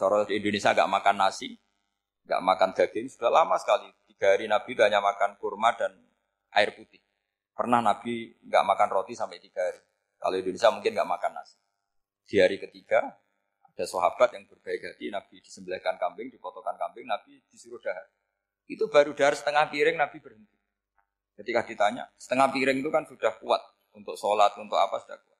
[0.00, 1.60] Cara di Indonesia nggak makan nasi,
[2.24, 3.84] nggak makan daging sudah lama sekali.
[4.20, 5.96] Tiga hari Nabi itu hanya makan kurma dan
[6.52, 7.00] air putih.
[7.56, 9.80] Pernah Nabi nggak makan roti sampai tiga hari.
[10.20, 11.56] Kalau Indonesia mungkin nggak makan nasi.
[12.28, 13.00] Di hari ketiga
[13.64, 18.12] ada sahabat yang berbaik hati, Nabi disembelihkan kambing, dipotongkan kambing, Nabi disuruh dahar.
[18.68, 20.56] Itu baru dahar setengah piring, Nabi berhenti.
[21.40, 23.64] Ketika ditanya, setengah piring itu kan sudah kuat
[23.96, 25.38] untuk sholat, untuk apa sudah kuat.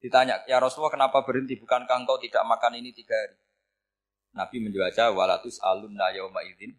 [0.00, 1.60] Ditanya, ya Rasulullah kenapa berhenti?
[1.60, 3.36] Bukankah engkau tidak makan ini tiga hari?
[4.32, 6.72] Nabi menjawab, walatus alun yauma idzin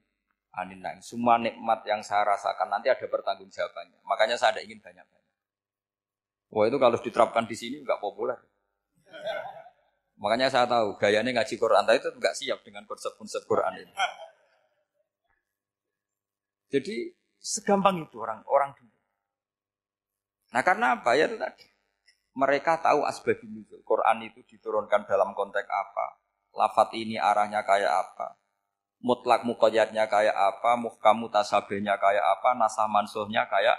[0.54, 0.82] anin.
[1.02, 4.00] Semua nikmat yang saya rasakan nanti ada pertanggungjawabannya.
[4.06, 5.34] Makanya saya tidak ingin banyak-banyak.
[6.54, 8.38] Wah itu kalau diterapkan di sini nggak populer.
[10.22, 13.94] Makanya saya tahu gayanya ngaji Quran itu nggak siap dengan konsep-konsep Quran ini.
[16.70, 17.10] Jadi
[17.42, 18.94] segampang itu orang orang dulu.
[20.54, 21.66] Nah karena apa ya itu tadi
[22.38, 23.82] mereka tahu asbabun nuzul.
[23.82, 26.22] Quran itu diturunkan dalam konteks apa?
[26.54, 28.38] Lafat ini arahnya kayak apa?
[29.04, 30.80] Mutlak mukoyatnya kayak apa?
[30.80, 32.56] Muhkamu tasabehnya kayak apa?
[32.56, 33.76] Nasah mansuhnya kayak?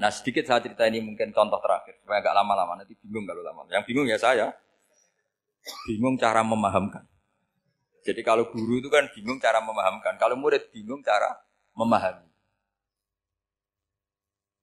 [0.00, 3.62] Nah sedikit saya cerita ini mungkin contoh terakhir supaya agak lama-lama nanti bingung kalau lama.
[3.70, 4.50] Yang bingung ya saya
[5.86, 7.06] bingung cara memahamkan.
[8.00, 11.36] Jadi kalau guru itu kan bingung cara memahamkan, kalau murid bingung cara
[11.76, 12.26] memahami.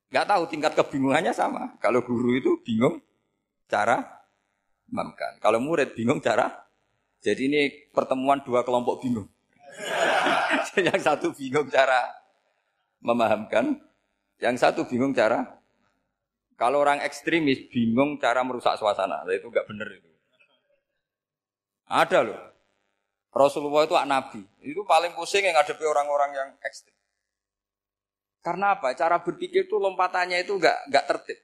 [0.09, 1.77] Gak tahu tingkat kebingungannya sama.
[1.77, 2.97] Kalau guru itu bingung
[3.69, 4.01] cara
[4.89, 5.37] memahamkan.
[5.37, 6.66] Kalau murid bingung cara.
[7.27, 7.61] Jadi ini
[7.91, 9.27] pertemuan dua kelompok bingung.
[10.87, 12.07] yang satu bingung cara
[13.03, 13.83] memahamkan,
[14.39, 15.59] yang satu bingung cara.
[16.55, 20.09] Kalau orang ekstremis bingung cara merusak suasana, nah, itu nggak benar itu.
[21.91, 22.41] Ada loh.
[23.29, 24.41] Rasulullah itu anak nabi.
[24.65, 26.95] Itu paling pusing yang ngadepi orang-orang yang ekstrim.
[28.41, 28.95] Karena apa?
[28.97, 31.37] Cara berpikir itu lompatannya itu nggak nggak tertib.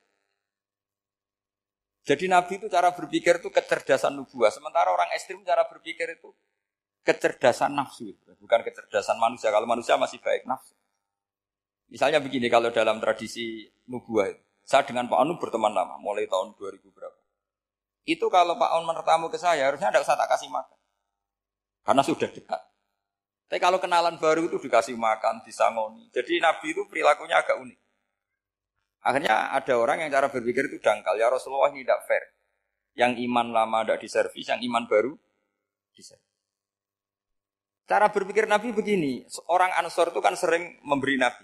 [2.04, 4.52] Jadi Nabi itu cara berpikir itu kecerdasan nubuah.
[4.52, 6.36] Sementara orang ekstrim cara berpikir itu
[7.08, 8.12] kecerdasan nafsu.
[8.40, 9.52] Bukan kecerdasan manusia.
[9.52, 10.76] Kalau manusia masih baik nafsu.
[11.88, 14.44] Misalnya begini, kalau dalam tradisi nubuah itu.
[14.64, 17.20] Saya dengan Pak Anu berteman lama, mulai tahun 2000 berapa.
[18.08, 20.80] Itu kalau Pak Anu menertamu ke saya, harusnya tidak usah tak kasih makan.
[21.84, 22.62] Karena sudah dekat.
[23.52, 26.08] Tapi kalau kenalan baru itu dikasih makan, disangoni.
[26.16, 27.80] Jadi Nabi itu perilakunya agak unik.
[29.04, 31.20] Akhirnya ada orang yang cara berpikir itu dangkal.
[31.20, 32.24] Ya Rasulullah ini tidak fair.
[32.96, 35.12] Yang iman lama tidak diservis, yang iman baru
[35.92, 36.32] diservis.
[37.84, 41.44] Cara berpikir Nabi begini, orang Ansor itu kan sering memberi Nabi.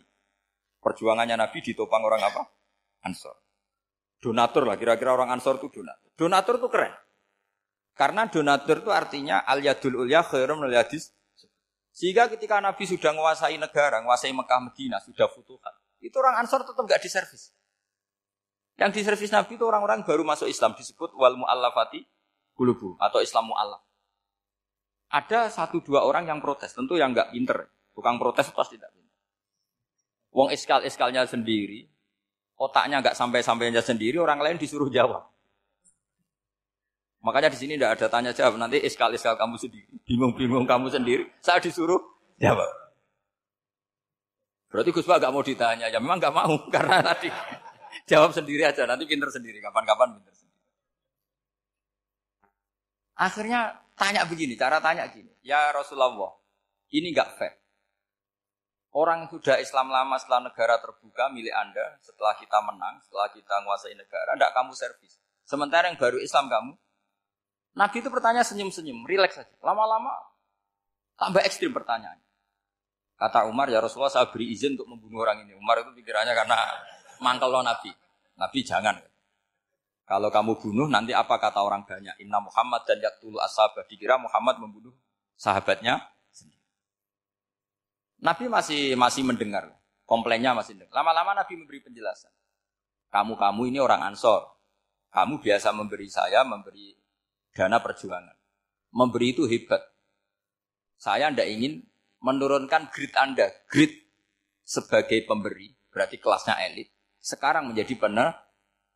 [0.80, 2.48] Perjuangannya Nabi ditopang orang apa?
[3.04, 3.36] Ansor.
[4.24, 6.10] Donatur lah, kira-kira orang Ansor itu donatur.
[6.16, 6.94] Donatur itu keren.
[7.92, 10.72] Karena donatur itu artinya al yadul ulya khairum al
[12.00, 16.84] sehingga ketika Nabi sudah menguasai negara, menguasai Mekah Medina, sudah futuhat, itu orang Ansor tetap
[16.84, 17.52] nggak diservis.
[18.80, 22.08] Yang diservis Nabi itu orang-orang baru masuk Islam disebut wal mu'allafati
[22.56, 23.84] kulubu atau Islam mu'allaf.
[25.12, 27.68] Ada satu dua orang yang protes, tentu yang nggak pinter.
[27.92, 29.18] Tukang protes pasti tidak pinter.
[30.32, 31.90] Wong iskal-iskalnya sendiri,
[32.56, 35.28] otaknya nggak sampai-sampainya sendiri, orang lain disuruh jawab.
[37.20, 38.56] Makanya di sini tidak ada tanya jawab.
[38.56, 41.28] Nanti iskal-iskal kamu sendiri, bingung-bingung kamu sendiri.
[41.44, 42.00] Saya disuruh
[42.40, 42.89] jawab.
[44.70, 45.90] Berarti Gus Pak gak mau ditanya.
[45.90, 47.30] Ya memang gak mau karena tadi
[48.06, 48.86] jawab sendiri aja.
[48.86, 49.58] Nanti pinter sendiri.
[49.60, 50.62] Kapan-kapan pinter sendiri.
[53.20, 55.28] Akhirnya tanya begini, cara tanya gini.
[55.44, 56.32] Ya Rasulullah,
[56.96, 57.60] ini gak fair.
[58.90, 63.94] Orang sudah Islam lama setelah negara terbuka milik Anda, setelah kita menang, setelah kita menguasai
[63.94, 65.14] negara, tidak kamu servis.
[65.46, 66.72] Sementara yang baru Islam kamu,
[67.78, 69.54] Nabi itu bertanya senyum-senyum, rileks saja.
[69.62, 70.10] Lama-lama
[71.22, 72.18] tambah ekstrim pertanyaan.
[73.20, 75.52] Kata Umar, ya Rasulullah saya beri izin untuk membunuh orang ini.
[75.60, 76.56] Umar itu pikirannya karena
[77.20, 77.92] mangkel lo Nabi.
[78.40, 78.96] Nabi jangan.
[80.08, 82.16] Kalau kamu bunuh, nanti apa kata orang banyak?
[82.24, 83.84] Inna Muhammad dan Yaktulu Ashabah.
[83.92, 84.96] Dikira Muhammad membunuh
[85.36, 86.00] sahabatnya
[86.32, 86.64] sendiri.
[88.24, 89.68] Nabi masih masih mendengar.
[90.08, 91.04] Komplainnya masih mendengar.
[91.04, 92.32] Lama-lama Nabi memberi penjelasan.
[93.12, 94.48] Kamu-kamu ini orang ansor.
[95.12, 96.96] Kamu biasa memberi saya, memberi
[97.52, 98.38] dana perjuangan.
[98.96, 99.84] Memberi itu hebat.
[100.96, 101.89] Saya tidak ingin
[102.24, 103.50] menurunkan grid Anda.
[103.68, 103.92] Grid
[104.64, 106.92] sebagai pemberi, berarti kelasnya elit.
[107.20, 108.36] Sekarang menjadi pener,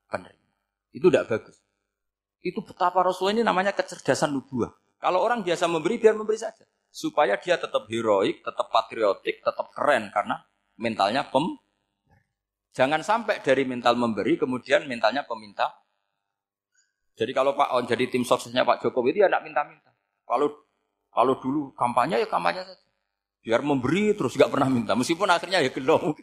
[0.08, 0.52] penerima.
[0.94, 1.58] Itu tidak bagus.
[2.44, 4.72] Itu betapa Rasul ini namanya kecerdasan nubuah.
[5.00, 6.64] Kalau orang biasa memberi, biar memberi saja.
[6.94, 10.14] Supaya dia tetap heroik, tetap patriotik, tetap keren.
[10.14, 10.40] Karena
[10.80, 11.60] mentalnya pem.
[12.74, 15.84] Jangan sampai dari mental memberi, kemudian mentalnya peminta
[17.14, 19.94] jadi kalau Pak On jadi tim suksesnya Pak Jokowi ya tidak minta-minta.
[20.26, 20.50] Kalau
[21.14, 22.83] kalau dulu kampanye ya kampanye saja.
[23.44, 24.96] Biar memberi terus nggak pernah minta.
[24.96, 26.16] Meskipun akhirnya ya gendong.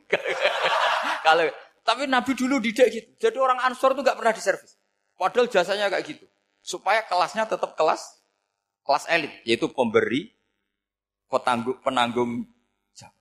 [1.26, 1.44] kalau
[1.84, 3.10] tapi Nabi dulu tidak gitu.
[3.20, 4.80] Jadi orang Ansor itu nggak pernah diservis.
[5.20, 6.24] Padahal jasanya kayak gitu.
[6.64, 8.20] Supaya kelasnya tetap kelas
[8.84, 10.32] kelas elit, yaitu pemberi,
[11.30, 12.30] petanggung, penanggung
[12.96, 13.14] jawab.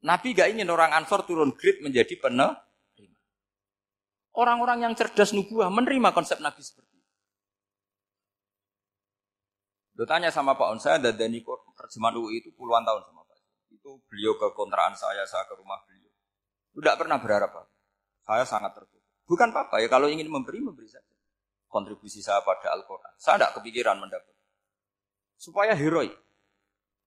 [0.00, 2.62] Nabi gak ingin orang Ansor turun grade menjadi penerima.
[4.34, 6.98] Orang-orang yang cerdas nubuah menerima konsep Nabi seperti.
[9.94, 11.38] Lo tanya sama Pak On, saya ada Dani
[11.78, 13.38] terjemahan UI itu puluhan tahun sama Pak.
[13.70, 16.10] Itu beliau ke kontrakan saya, saya ke rumah beliau.
[16.74, 17.70] Tidak pernah berharap apa.
[18.26, 19.06] Saya sangat tertutup.
[19.24, 21.14] Bukan apa-apa ya, kalau ingin memberi, memberi saja.
[21.70, 23.14] Kontribusi saya pada Al-Quran.
[23.18, 24.34] Saya tidak kepikiran mendapat.
[25.38, 26.14] Supaya heroik.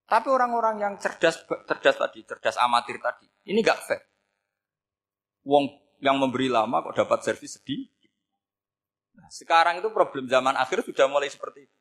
[0.07, 3.99] Tapi orang-orang yang cerdas cerdas tadi, cerdas amatir tadi, ini gak fair.
[5.43, 5.67] Wong
[5.99, 7.91] yang memberi lama kok dapat servis sedih.
[9.19, 11.76] Nah, sekarang itu problem zaman akhir sudah mulai seperti itu.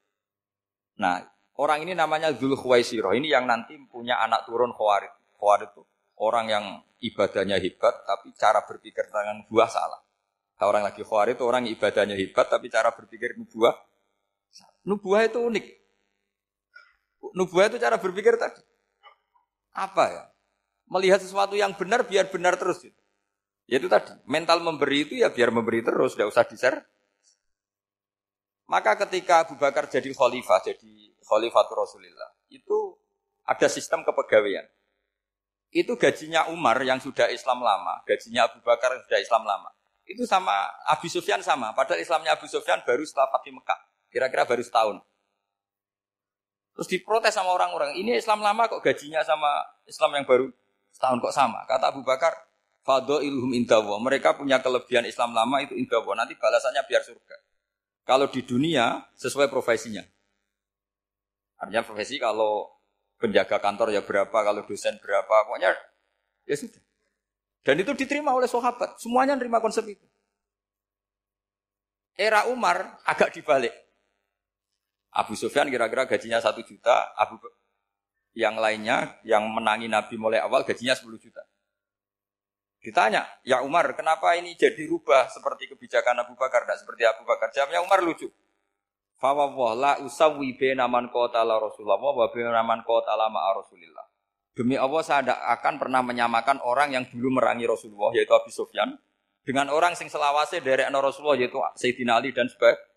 [0.97, 1.21] Nah,
[1.61, 3.13] orang ini namanya Zul Khuwaisiro.
[3.13, 5.13] Ini yang nanti punya anak turun Khawarid.
[5.37, 5.83] Khawarid itu
[6.21, 6.65] orang yang
[7.01, 10.01] ibadahnya hebat, tapi cara berpikir tentang buah salah.
[10.65, 13.77] Orang lagi Khawarid itu orang ibadahnya hebat, tapi cara berpikir nubuah.
[14.89, 15.67] Nubuah itu unik.
[17.37, 18.65] Nubuah itu cara berpikir tadi.
[19.77, 20.25] Apa ya?
[20.89, 22.81] Melihat sesuatu yang benar biar benar terus.
[22.81, 22.97] Gitu.
[23.67, 26.57] Ya itu tadi, mental memberi itu ya biar memberi terus, tidak usah di
[28.67, 32.99] Maka ketika Abu Bakar jadi khalifah, jadi khalifah Rasulullah, itu
[33.47, 34.67] ada sistem kepegawaian.
[35.71, 39.71] Itu gajinya Umar yang sudah Islam lama, gajinya Abu Bakar yang sudah Islam lama.
[40.07, 43.79] Itu sama Abu Sufyan sama, padahal Islamnya Abu Sufyan baru setelah Fatih Mekah.
[44.11, 44.97] Kira-kira baru setahun.
[46.75, 50.51] Terus diprotes sama orang-orang, ini Islam lama kok gajinya sama Islam yang baru
[50.91, 51.63] setahun kok sama.
[51.71, 52.35] Kata Abu Bakar,
[52.87, 53.99] Fado ilhum indawo.
[53.99, 56.15] Mereka punya kelebihan Islam lama itu indawo.
[56.15, 57.37] Nanti balasannya biar surga.
[58.07, 60.07] Kalau di dunia sesuai profesinya.
[61.59, 62.71] Artinya profesi kalau
[63.19, 65.75] penjaga kantor ya berapa, kalau dosen berapa, pokoknya
[66.47, 66.83] ya sudah.
[67.67, 69.03] Dan itu diterima oleh sahabat.
[69.03, 70.07] Semuanya nerima konsep itu.
[72.15, 73.75] Era Umar agak dibalik.
[75.11, 77.43] Abu Sufyan kira-kira gajinya satu juta, Abu
[78.37, 81.43] yang lainnya yang menangi Nabi mulai awal gajinya 10 juta.
[82.87, 87.51] Ditanya, ya Umar, kenapa ini jadi rubah seperti kebijakan Abu Bakar, tidak seperti Abu Bakar?
[87.51, 88.31] Jawabnya Umar lucu.
[89.19, 94.07] Fawwah la usawi benaman kota la Rasulullah wa benaman kota la ma'a Rasulillah.
[94.55, 98.95] Demi Allah saya tidak akan pernah menyamakan orang yang dulu merangi Rasulullah yaitu Abu Sufyan
[99.43, 102.95] dengan orang sing selawase dari Rasulullah yaitu Sayyidina Ali dan sebagainya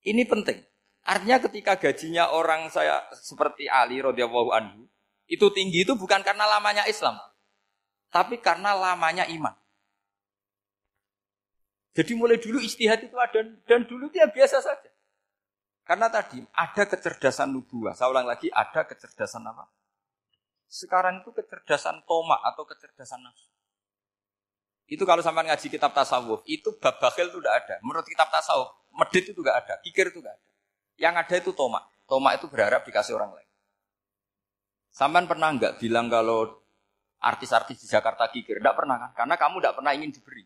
[0.00, 0.64] Ini penting.
[1.04, 4.88] Artinya ketika gajinya orang saya seperti Ali radhiyallahu anhu
[5.30, 7.14] itu tinggi itu bukan karena lamanya Islam,
[8.10, 9.54] tapi karena lamanya iman.
[11.94, 14.90] Jadi mulai dulu istihad itu ada dan dulu dia biasa saja.
[15.86, 17.98] Karena tadi ada kecerdasan nubuah.
[17.98, 19.66] Saya ulang lagi, ada kecerdasan apa?
[20.70, 23.50] Sekarang itu kecerdasan tomak atau kecerdasan nafsu.
[24.86, 27.74] Itu kalau sampai ngaji kitab tasawuf, itu bab bakhil itu tidak ada.
[27.82, 30.50] Menurut kitab tasawuf, Medit itu gak ada, kikir itu gak ada.
[30.98, 31.86] Yang ada itu tomak.
[32.06, 33.49] Tomak itu berharap dikasih orang lain.
[34.90, 36.60] Sampai pernah nggak bilang kalau
[37.22, 38.58] artis-artis di Jakarta kikir?
[38.58, 39.10] Tidak pernah kan?
[39.14, 40.44] Karena kamu tidak pernah ingin diberi.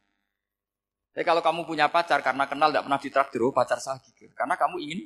[1.14, 4.34] Tapi kalau kamu punya pacar karena kenal tidak pernah ditraktir, oh pacar saya kikir.
[4.34, 5.00] Karena kamu ingin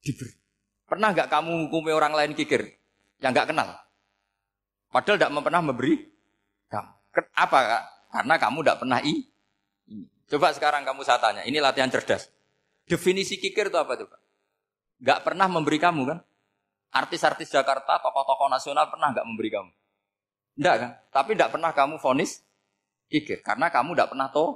[0.00, 0.32] diberi.
[0.86, 2.62] Pernah nggak kamu hukumi orang lain kikir
[3.18, 3.74] yang nggak kenal?
[4.94, 5.94] Padahal tidak pernah memberi
[6.70, 6.92] kamu.
[7.34, 7.58] Apa?
[8.14, 9.14] Karena kamu tidak pernah i.
[10.30, 12.30] Coba sekarang kamu saya tanya, ini latihan cerdas.
[12.88, 14.20] Definisi kikir itu apa tuh Pak?
[15.04, 16.18] Gak pernah memberi kamu kan?
[16.94, 19.70] Artis-artis Jakarta, tokoh-tokoh nasional pernah gak memberi kamu?
[20.54, 20.90] Enggak kan?
[21.10, 22.38] Tapi enggak pernah kamu vonis
[23.10, 23.42] kikir.
[23.42, 24.54] Karena kamu enggak pernah tahu.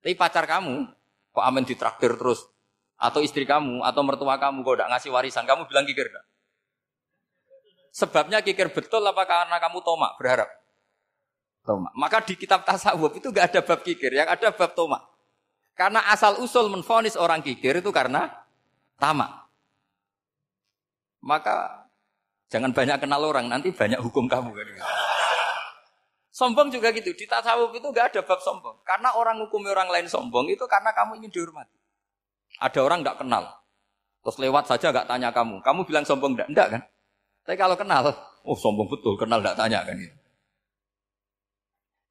[0.00, 0.88] Tapi pacar kamu,
[1.36, 2.48] kok amin ditraktir terus?
[2.96, 6.24] Atau istri kamu, atau mertua kamu, kok enggak ngasih warisan, kamu bilang kikir enggak?
[7.92, 10.48] Sebabnya kikir betul apa karena kamu tomak, berharap?
[11.66, 11.92] Tomak.
[11.92, 15.04] Maka di kitab tasawuf itu enggak ada bab kikir, yang ada bab tomak.
[15.76, 18.32] Karena asal usul menfonis orang kikir itu karena
[18.96, 19.47] tamak.
[21.24, 21.88] Maka
[22.50, 24.66] jangan banyak kenal orang, nanti banyak hukum kamu kan.
[26.38, 27.10] Sombong juga gitu.
[27.18, 28.78] Di tasawuf itu gak ada bab sombong.
[28.86, 31.74] Karena orang hukum orang lain sombong itu karena kamu ingin dihormati.
[32.62, 33.58] Ada orang gak kenal.
[34.22, 35.58] Terus lewat saja gak tanya kamu.
[35.66, 36.48] Kamu bilang sombong enggak?
[36.54, 36.82] Enggak kan?
[37.42, 38.12] Tapi kalau kenal,
[38.44, 39.98] oh sombong betul, kenal gak tanya kan.
[39.98, 40.16] Gitu.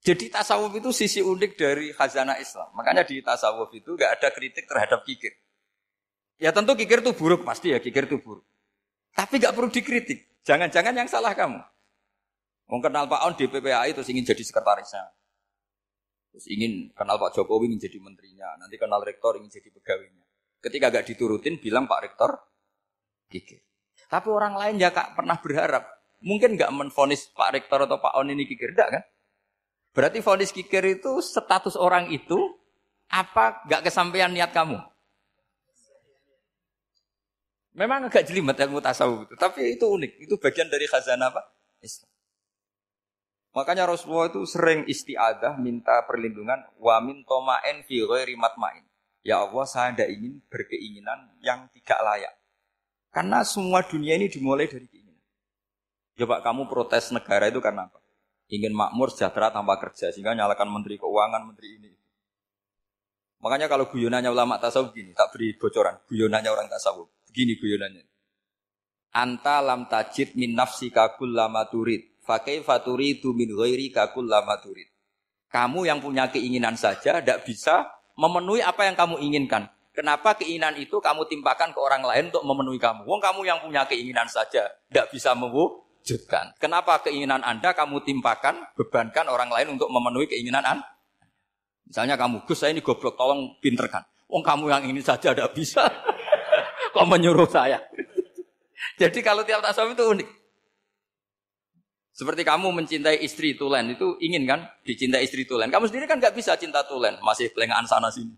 [0.07, 2.67] Jadi tasawuf itu sisi unik dari khazanah Islam.
[2.75, 5.39] Makanya di tasawuf itu gak ada kritik terhadap kikir.
[6.35, 8.43] Ya tentu kikir itu buruk, pasti ya kikir itu buruk.
[9.17, 10.45] Tapi gak perlu dikritik.
[10.45, 11.57] Jangan-jangan yang salah kamu.
[12.69, 15.09] Mau kenal Pak On di PPAI terus ingin jadi sekretarisnya.
[16.29, 18.53] Terus ingin kenal Pak Jokowi ingin jadi menterinya.
[18.61, 20.25] Nanti kenal rektor ingin jadi pegawainya.
[20.61, 22.37] Ketika gak diturutin bilang Pak Rektor
[23.33, 23.61] kikir.
[24.07, 25.83] Tapi orang lain ya kak pernah berharap.
[26.21, 28.77] Mungkin gak menfonis Pak Rektor atau Pak On ini kikir.
[28.77, 29.03] Enggak kan?
[29.97, 32.37] Berarti vonis kikir itu status orang itu
[33.09, 34.77] apa gak kesampaian niat kamu?
[37.77, 40.25] Memang agak jelimet ilmu tasawuf itu, tapi itu unik.
[40.25, 41.45] Itu bagian dari khazanah apa?
[41.77, 42.09] Islam.
[43.53, 48.85] Makanya Rasulullah itu sering istiadah minta perlindungan wa min toma'en fi ghairi matma'in.
[49.21, 52.33] Ya Allah, saya tidak ingin berkeinginan yang tidak layak.
[53.13, 55.25] Karena semua dunia ini dimulai dari keinginan.
[56.17, 57.97] Coba kamu protes negara itu karena apa?
[58.53, 60.13] Ingin makmur, sejahtera tanpa kerja.
[60.13, 61.91] Sehingga nyalakan menteri keuangan, menteri ini.
[63.41, 65.97] Makanya kalau guyonannya ulama tasawuf gini, tak beri bocoran.
[66.09, 67.16] Guyonannya orang tasawuf.
[67.29, 68.03] Begini guyonannya.
[69.17, 72.19] Anta lam tajid min nafsi kakul lama turid.
[72.21, 74.87] Fakai faturi itu min ghairi kakul lama turid.
[75.47, 77.87] Kamu yang punya keinginan saja tidak bisa
[78.19, 79.71] memenuhi apa yang kamu inginkan.
[79.95, 83.07] Kenapa keinginan itu kamu timpakan ke orang lain untuk memenuhi kamu?
[83.09, 86.53] Wong kamu yang punya keinginan saja tidak bisa mewujudkan.
[86.61, 90.85] Kenapa keinginan Anda kamu timpakan, bebankan orang lain untuk memenuhi keinginan Anda?
[91.87, 94.03] Misalnya kamu, Gus saya ini goblok, tolong pinterkan.
[94.27, 95.87] Wong kamu yang ini saja tidak bisa.
[96.97, 97.77] Kok menyuruh saya?
[99.01, 100.29] Jadi kalau tiap tasawuf itu unik.
[102.17, 105.69] Seperti kamu mencintai istri tulen itu ingin kan dicintai istri tulen.
[105.69, 108.33] Kamu sendiri kan nggak bisa cinta tulen, masih pelengahan sana sini.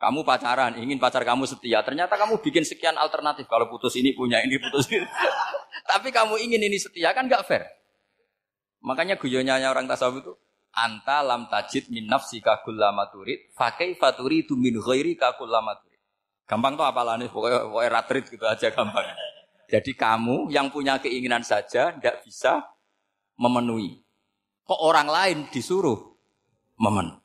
[0.00, 1.84] Kamu pacaran, ingin pacar kamu setia.
[1.84, 3.44] Ternyata kamu bikin sekian alternatif.
[3.50, 5.04] Kalau putus ini punya ini putus ini.
[5.90, 7.66] Tapi kamu ingin ini setia kan nggak fair.
[8.80, 10.32] Makanya guyonnya orang tasawuf itu
[10.70, 13.98] anta lam tajid min nafsi kakul lama turid, fakai
[14.32, 15.87] itu min ghairi kakul lama turid.
[16.48, 19.04] Gampang tuh apalane pokoknya pokoknya ratrit gitu aja gampang.
[19.68, 22.64] Jadi kamu yang punya keinginan saja tidak bisa
[23.36, 24.00] memenuhi.
[24.64, 26.16] Kok orang lain disuruh
[26.80, 27.20] memenuhi.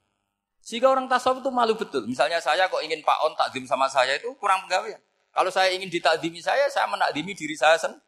[0.63, 2.03] Sehingga orang tasawuf itu malu betul.
[2.07, 4.95] Misalnya saya kok ingin Pak On takdim sama saya itu kurang pegawai.
[5.31, 8.03] Kalau saya ingin ditakdimi saya, saya menakdimi diri saya sendiri.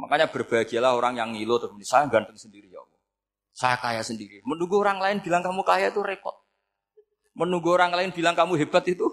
[0.00, 3.00] Makanya berbahagialah orang yang ngilu terus saya ganteng sendiri ya Allah.
[3.52, 4.40] Saya kaya sendiri.
[4.48, 6.39] Menunggu orang lain bilang kamu kaya itu repot.
[7.34, 9.06] Menunggu orang lain bilang kamu hebat itu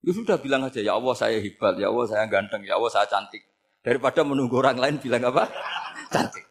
[0.00, 3.04] Ya sudah bilang aja, ya Allah saya hebat, ya Allah saya ganteng, ya Allah saya
[3.04, 3.44] cantik.
[3.84, 5.44] Daripada menunggu orang lain bilang apa?
[6.14, 6.44] cantik.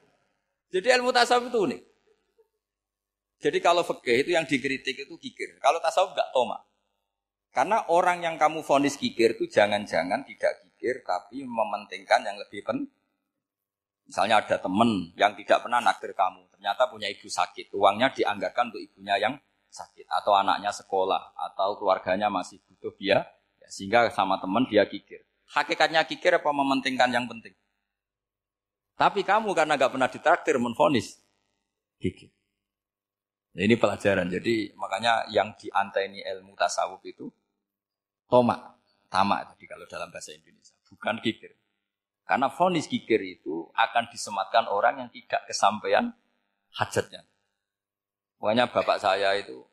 [0.70, 1.82] Jadi ilmu tasawuf itu unik.
[3.42, 5.58] Jadi kalau fikih itu yang dikritik itu kikir.
[5.58, 6.62] Kalau tasawuf enggak toma.
[7.50, 12.94] Karena orang yang kamu vonis kikir itu jangan-jangan tidak kikir tapi mementingkan yang lebih penting.
[14.06, 18.82] Misalnya ada teman yang tidak pernah nakdir kamu, ternyata punya ibu sakit, uangnya dianggarkan untuk
[18.82, 19.38] ibunya yang
[19.70, 23.26] sakit atau anaknya sekolah atau keluarganya masih butuh biaya
[23.70, 25.22] sehingga sama teman dia kikir.
[25.50, 27.54] Hakikatnya kikir apa mementingkan yang penting?
[28.98, 31.22] Tapi kamu karena gak pernah ditraktir menfonis
[32.02, 32.30] kikir.
[33.56, 34.30] Nah, ini pelajaran.
[34.30, 37.32] Jadi makanya yang dianteni ilmu tasawuf itu
[38.30, 38.78] tomak,
[39.10, 41.58] tamak tadi kalau dalam bahasa Indonesia, bukan kikir.
[42.30, 46.14] Karena fonis kikir itu akan disematkan orang yang tidak kesampaian
[46.78, 47.26] hajatnya.
[48.40, 49.68] Pokoknya bapak saya itu,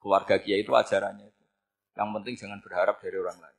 [0.00, 1.36] keluarga kiai itu ajarannya
[1.96, 3.58] yang penting jangan berharap dari orang lain.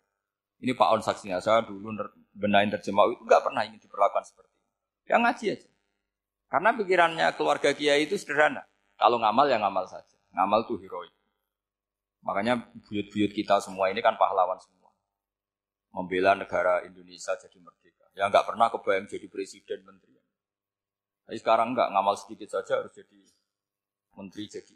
[0.61, 1.93] Ini Pak On saksinya, saya dulu
[2.33, 4.69] benain terjemah itu nggak pernah ingin diperlakukan seperti itu.
[5.09, 5.69] Yang ngaji aja.
[6.47, 8.65] Karena pikirannya keluarga kiai itu sederhana.
[8.97, 10.17] Kalau ngamal ya ngamal saja.
[10.33, 11.13] Ngamal tuh heroik.
[12.25, 14.89] Makanya buyut-buyut kita semua ini kan pahlawan semua.
[15.93, 18.05] Membela negara Indonesia jadi merdeka.
[18.17, 20.17] Ya nggak pernah kebayang jadi presiden, menteri.
[21.25, 23.17] Tapi sekarang nggak ngamal sedikit saja harus jadi
[24.17, 24.75] menteri, jadi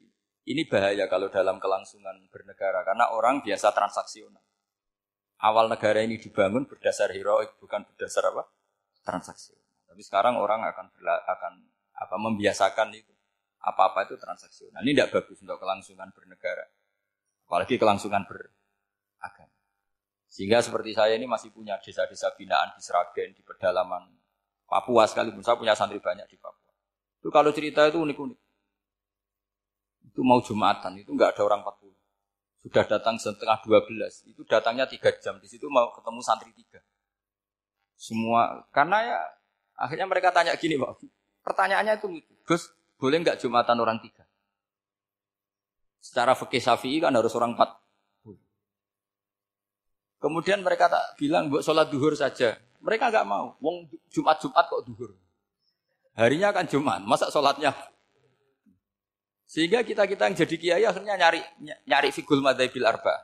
[0.50, 4.42] ini bahaya kalau dalam kelangsungan bernegara karena orang biasa transaksional.
[5.42, 8.46] Awal negara ini dibangun berdasar heroik bukan berdasar apa?
[9.02, 9.89] Transaksional.
[9.89, 11.54] Tapi sekarang orang akan berla, akan
[11.98, 13.14] apa membiasakan itu
[13.62, 14.82] apa-apa itu transaksional.
[14.82, 16.66] Ini tidak bagus untuk kelangsungan bernegara.
[17.46, 18.62] Apalagi kelangsungan beragama.
[20.32, 24.08] Sehingga seperti saya ini masih punya desa-desa binaan di Seragen, di pedalaman
[24.64, 25.44] Papua sekalipun.
[25.44, 26.72] Saya punya santri banyak di Papua.
[27.20, 28.39] Itu kalau cerita itu unik-unik
[30.12, 31.88] itu mau Jumatan, itu nggak ada orang 40.
[32.68, 35.39] Sudah datang setengah 12, itu datangnya tiga jam.
[35.39, 36.84] Di situ mau ketemu santri tiga.
[37.95, 39.20] Semua, karena ya
[39.80, 40.99] akhirnya mereka tanya gini Pak,
[41.47, 42.34] pertanyaannya itu lucu.
[42.43, 44.28] Gus, boleh nggak Jumatan orang tiga?
[46.03, 47.82] Secara fikih syafi'i kan harus orang empat.
[50.22, 52.62] Kemudian mereka tak bilang buat sholat duhur saja.
[52.82, 53.57] Mereka nggak mau.
[53.57, 55.18] Wong Jumat Jumat kok duhur.
[56.14, 57.74] Harinya kan Jumat, masa sholatnya
[59.52, 61.43] sehingga kita-kita yang jadi kiai akhirnya nyari
[61.84, 63.20] nyari figul madhabil arba.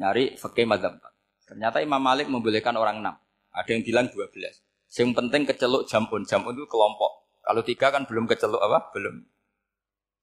[0.00, 0.96] Nyari fakih madhab.
[1.44, 3.20] Ternyata Imam Malik membolehkan orang enam.
[3.52, 4.64] Ada yang bilang dua belas.
[4.88, 6.24] Yang penting keceluk jamun.
[6.24, 7.36] Jamun itu kelompok.
[7.44, 8.88] Kalau tiga kan belum keceluk apa?
[8.96, 9.28] Belum.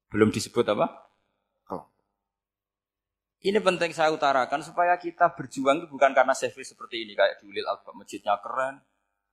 [0.10, 0.90] Belum disebut apa?
[3.42, 7.50] Ini penting saya utarakan supaya kita berjuang itu bukan karena service seperti ini kayak di
[7.50, 8.86] Ulil Alba masjidnya keren,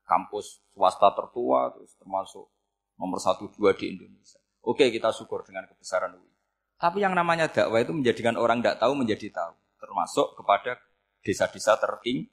[0.08, 2.48] kampus swasta tertua terus termasuk
[2.96, 4.40] nomor satu dua di Indonesia.
[4.64, 6.32] Oke kita syukur dengan kebesaran UI.
[6.78, 9.54] Tapi yang namanya dakwah itu menjadikan orang tidak tahu menjadi tahu.
[9.78, 10.78] Termasuk kepada
[11.22, 12.26] desa-desa terting.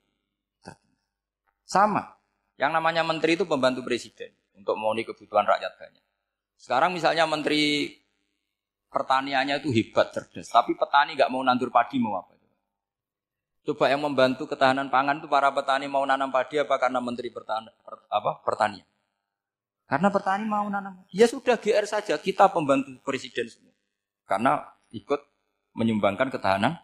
[1.66, 2.18] Sama.
[2.56, 6.06] Yang namanya menteri itu pembantu presiden untuk memenuhi kebutuhan rakyat banyak.
[6.56, 7.92] Sekarang misalnya menteri
[8.88, 12.36] pertaniannya itu hebat cerdas, tapi petani nggak mau nandur padi mau apa?
[13.66, 17.74] Coba yang membantu ketahanan pangan itu para petani mau nanam padi apa karena menteri pertanian
[18.46, 18.86] pertanian?
[19.86, 21.06] Karena petani mau nanam.
[21.14, 23.74] Ya sudah GR saja kita pembantu presiden semua.
[24.26, 25.22] Karena ikut
[25.78, 26.82] menyumbangkan ketahanan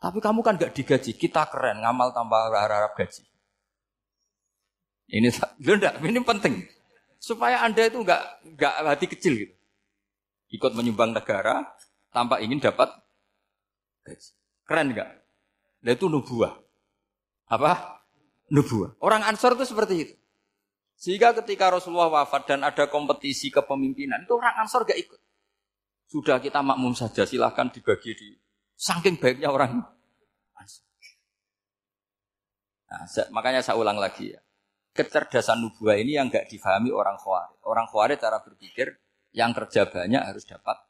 [0.00, 3.24] Tapi kamu kan gak digaji, kita keren, ngamal tanpa harap gaji.
[5.08, 5.32] Ini
[5.64, 6.54] enggak, ini penting.
[7.16, 9.54] Supaya Anda itu enggak enggak hati kecil gitu.
[10.52, 11.64] Ikut menyumbang negara
[12.12, 12.92] tanpa ingin dapat
[14.04, 14.28] gaji.
[14.68, 15.08] Keren enggak?
[15.88, 16.52] Nah itu nubuah.
[17.48, 18.04] Apa?
[18.52, 19.00] Nubuah.
[19.00, 20.14] Orang Ansor itu seperti itu.
[21.04, 25.20] Sehingga ketika Rasulullah wafat dan ada kompetisi kepemimpinan, itu orang Ansor gak ikut.
[26.08, 28.32] Sudah kita makmum saja, silahkan dibagi di
[28.72, 29.84] saking baiknya orang
[30.56, 30.88] Ansor.
[32.88, 33.04] Nah,
[33.36, 34.40] makanya saya ulang lagi ya.
[34.96, 37.60] Kecerdasan nubuah ini yang gak difahami orang khawarij.
[37.68, 38.96] Orang khawarij cara berpikir
[39.36, 40.88] yang kerja banyak harus dapat.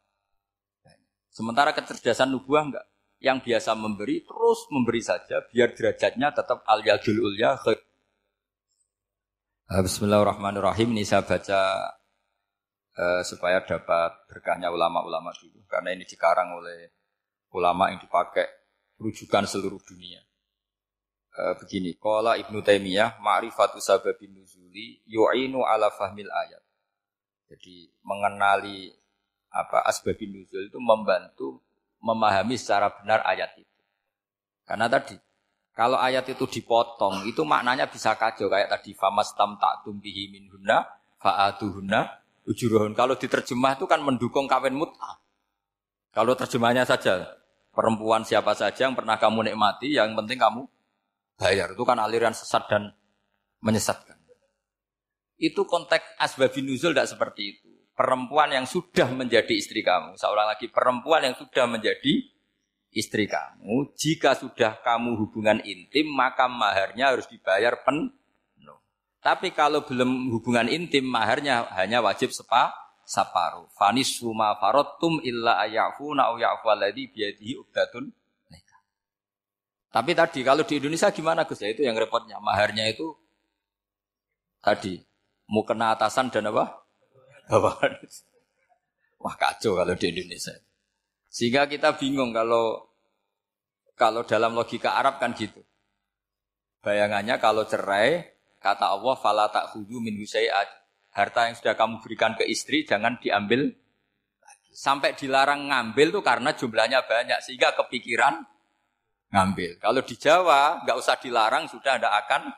[1.34, 2.86] Sementara kecerdasan nubuah enggak.
[3.18, 7.74] Yang biasa memberi terus memberi saja biar derajatnya tetap al yadul ulya ah,
[9.64, 10.92] Bismillahirrahmanirrahim.
[10.92, 11.88] Ini saya baca
[13.00, 16.92] uh, supaya dapat berkahnya ulama-ulama dulu karena ini dikarang oleh
[17.56, 18.44] ulama yang dipakai
[19.00, 20.20] rujukan seluruh dunia.
[21.32, 26.60] Uh, begini, Qala Ibnu Taimiyah ma'rifatu sababin nuzuli yu'inu ala fahmil ayat.
[27.48, 28.92] Jadi mengenali
[29.48, 31.64] apa asbabin nuzul itu membantu
[32.04, 33.80] memahami secara benar ayat itu.
[34.68, 35.16] Karena tadi
[35.74, 40.86] kalau ayat itu dipotong itu maknanya bisa kacau kayak tadi famastam ta'tum bihi minhunna
[41.18, 42.00] fa'atuhunna
[42.46, 42.94] ujuruhun.
[42.94, 45.18] Kalau diterjemah itu kan mendukung kawin mut'ah.
[46.14, 47.26] Kalau terjemahnya saja
[47.74, 50.62] perempuan siapa saja yang pernah kamu nikmati, yang penting kamu
[51.34, 51.74] bayar.
[51.74, 52.94] Itu kan aliran sesat dan
[53.58, 54.14] menyesatkan.
[55.34, 57.68] Itu konteks asbabin nuzul tidak seperti itu.
[57.98, 60.14] Perempuan yang sudah menjadi istri kamu.
[60.14, 62.33] Seorang lagi perempuan yang sudah menjadi
[62.94, 63.92] istri kamu.
[63.98, 68.14] Jika sudah kamu hubungan intim, maka maharnya harus dibayar penuh.
[69.18, 72.72] Tapi kalau belum hubungan intim, maharnya hanya wajib sepa,
[73.08, 73.66] saparu.
[73.72, 78.12] Fanis suma farotum illa ayafu au ya'fu alladhi biyadihi ubdatun
[79.94, 81.62] Tapi tadi kalau di Indonesia gimana Gus?
[81.62, 82.42] Ya itu yang repotnya.
[82.42, 83.14] Maharnya itu
[84.58, 84.98] tadi
[85.46, 86.82] mau kena atasan dan apa?
[87.46, 88.02] Bawahan.
[89.22, 90.50] Wah kacau kalau di Indonesia.
[91.34, 92.94] Sehingga kita bingung kalau
[93.98, 95.66] kalau dalam logika Arab kan gitu.
[96.78, 98.22] Bayangannya kalau cerai,
[98.62, 100.14] kata Allah, fala tak min
[101.14, 103.70] Harta yang sudah kamu berikan ke istri jangan diambil
[104.74, 108.42] Sampai dilarang ngambil tuh karena jumlahnya banyak sehingga kepikiran
[109.30, 109.78] ngambil.
[109.78, 112.50] Kalau di Jawa nggak usah dilarang sudah ada akan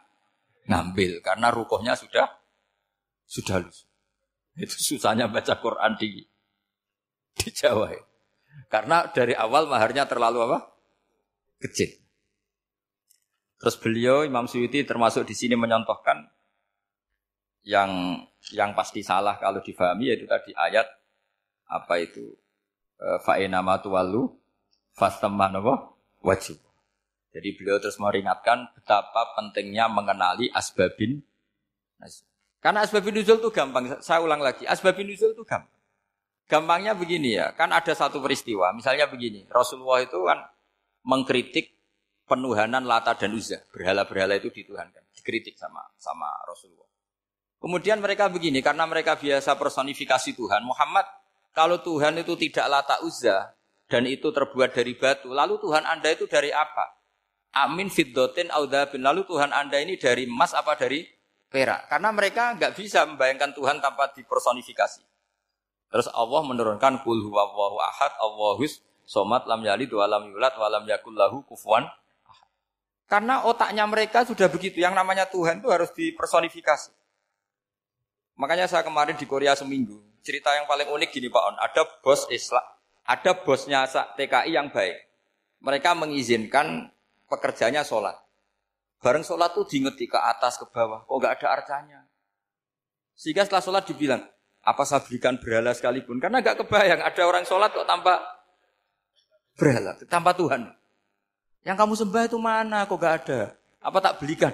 [0.65, 2.25] ngambil karena rukohnya sudah
[3.29, 3.85] sudah lulus.
[4.57, 6.25] Itu susahnya baca Quran di
[7.37, 7.93] di Jawa.
[7.93, 8.01] Ya.
[8.67, 10.59] Karena dari awal maharnya terlalu apa?
[11.61, 11.93] Kecil.
[13.57, 16.29] Terus beliau Imam Suyuti termasuk di sini menyontohkan
[17.67, 18.23] yang
[18.55, 20.87] yang pasti salah kalau difahami yaitu tadi ayat
[21.67, 22.23] apa itu
[23.01, 24.31] e, fa'inama tuwalu
[24.95, 25.51] fastamah
[26.23, 26.63] wajib.
[27.37, 31.21] Jadi beliau terus meringatkan betapa pentingnya mengenali asbabin.
[32.65, 34.01] Karena asbabin nuzul itu gampang.
[34.01, 35.76] Saya ulang lagi, asbabin nuzul itu gampang.
[36.47, 38.71] Gampangnya begini ya, kan ada satu peristiwa.
[38.71, 40.47] Misalnya begini, Rasulullah itu kan
[41.03, 41.75] mengkritik
[42.27, 43.63] penuhanan Lata dan Uzza.
[43.75, 46.87] Berhala-berhala itu dituhankan, dikritik sama sama Rasulullah.
[47.59, 50.63] Kemudian mereka begini, karena mereka biasa personifikasi Tuhan.
[50.63, 51.03] Muhammad,
[51.51, 56.27] kalau Tuhan itu tidak lata uzza, dan itu terbuat dari batu, lalu Tuhan Anda itu
[56.27, 56.99] dari apa?
[57.57, 59.01] Amin fiddotin audabin.
[59.01, 61.07] Lalu Tuhan Anda ini dari emas apa dari
[61.49, 61.89] perak?
[61.89, 65.16] Karena mereka nggak bisa membayangkan Tuhan tanpa dipersonifikasi.
[65.97, 70.85] Terus Allah menurunkan kul huwallahu ahad, Allahus somat lam yalid wa lam yulad wa lam
[70.85, 71.89] yakul lahu kufuwan
[73.09, 74.85] Karena otaknya mereka sudah begitu.
[74.85, 76.93] Yang namanya Tuhan itu harus dipersonifikasi.
[78.37, 82.29] Makanya saya kemarin di Korea seminggu, cerita yang paling unik gini Pak On, ada bos
[82.29, 82.67] Islam,
[83.09, 85.01] ada bosnya TKI yang baik.
[85.65, 86.93] Mereka mengizinkan
[87.25, 88.21] pekerjanya sholat.
[89.01, 92.01] Bareng sholat tuh diingeti ke atas, ke bawah, kok gak ada arcanya.
[93.17, 94.21] Sehingga setelah sholat dibilang,
[94.67, 96.19] apa saya berikan berhala sekalipun?
[96.19, 98.19] Karena gak kebayang, ada orang sholat kok tanpa
[99.55, 100.67] berhala, tanpa Tuhan.
[101.63, 102.83] Yang kamu sembah itu mana?
[102.91, 103.55] Kok gak ada?
[103.79, 104.51] Apa tak belikan?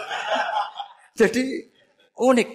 [1.20, 1.44] Jadi
[2.16, 2.48] unik.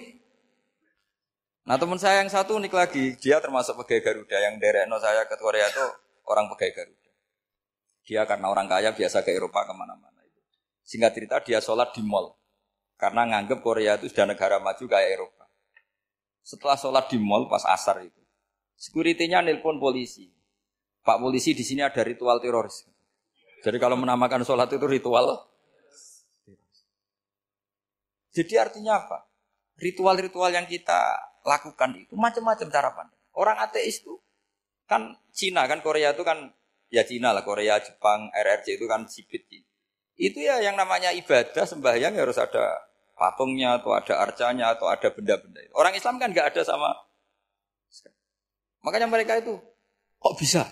[1.64, 4.58] Nah teman saya yang satu unik lagi, dia termasuk pegawai Garuda yang
[4.90, 5.86] no saya ke Korea itu
[6.26, 7.10] orang pegawai Garuda.
[8.04, 10.20] Dia karena orang kaya biasa ke Eropa ke mana-mana.
[10.84, 12.36] Singkat cerita dia sholat di mall.
[13.00, 15.43] Karena nganggep Korea itu sudah negara maju kayak Eropa.
[16.44, 18.20] Setelah sholat di mall pas asar itu.
[18.76, 20.28] Sekuritinya nelpon polisi.
[21.00, 22.84] Pak polisi di sini ada ritual teroris.
[23.64, 25.40] Jadi kalau menamakan sholat itu ritual.
[28.34, 29.24] Jadi artinya apa?
[29.80, 31.16] Ritual-ritual yang kita
[31.48, 33.22] lakukan itu macam-macam cara pandang.
[33.34, 34.20] Orang ateis itu
[34.84, 36.52] kan Cina kan Korea itu kan
[36.92, 39.48] ya Cina lah Korea Jepang RRC itu kan sipit
[40.14, 42.83] itu ya yang namanya ibadah sembahyang harus ada
[43.14, 46.90] patungnya atau ada arcanya atau ada benda-benda itu orang Islam kan nggak ada sama
[48.84, 49.54] makanya mereka itu
[50.18, 50.66] kok bisa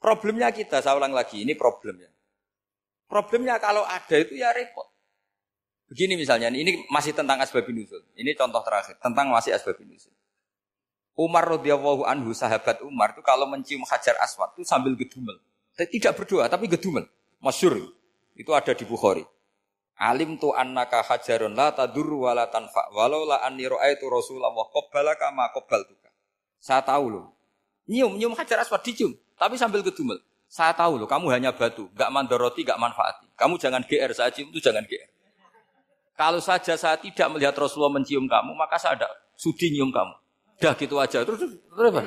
[0.00, 2.08] problemnya kita saya ulang lagi ini problemnya
[3.06, 4.88] problemnya kalau ada itu ya repot
[5.88, 10.12] begini misalnya ini masih tentang asbabun nuzul ini contoh terakhir tentang masih asbabun nuzul
[11.18, 15.34] Umar radhiyallahu anhu sahabat Umar itu kalau mencium hajar aswad itu sambil gedumel.
[15.74, 17.10] Tidak berdoa tapi gedumel.
[17.42, 17.90] Masyur.
[18.38, 19.26] Itu ada di Bukhari.
[19.98, 25.34] Alim tu annaka hajarun la tadur wa la tanfa walau la anni ra'aitu Rasulullah qabbalaka
[25.34, 26.06] ma qabbaltuka.
[26.62, 27.34] Saya tahu loh.
[27.90, 30.22] Nyium nyium hajar aswad dicium tapi sambil gedumel.
[30.48, 33.28] Saya tahu loh, kamu hanya batu, gak mandoroti, gak manfaati.
[33.36, 35.10] Kamu jangan GR saya cium itu jangan GR.
[36.16, 40.14] Kalau saja saya tidak melihat Rasulullah mencium kamu, maka saya ada sudi nyium kamu.
[40.58, 41.22] Dah gitu aja.
[41.22, 42.00] Terus, terus apa?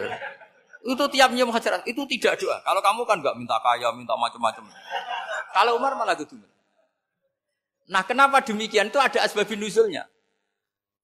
[0.83, 2.59] Itu tiap nyium hajar itu tidak doa.
[2.65, 4.63] Kalau kamu kan nggak minta kaya, minta macam-macam.
[5.53, 6.35] Kalau Umar malah gitu.
[7.91, 8.87] Nah, kenapa demikian?
[8.87, 10.07] Itu ada asbabun nuzulnya.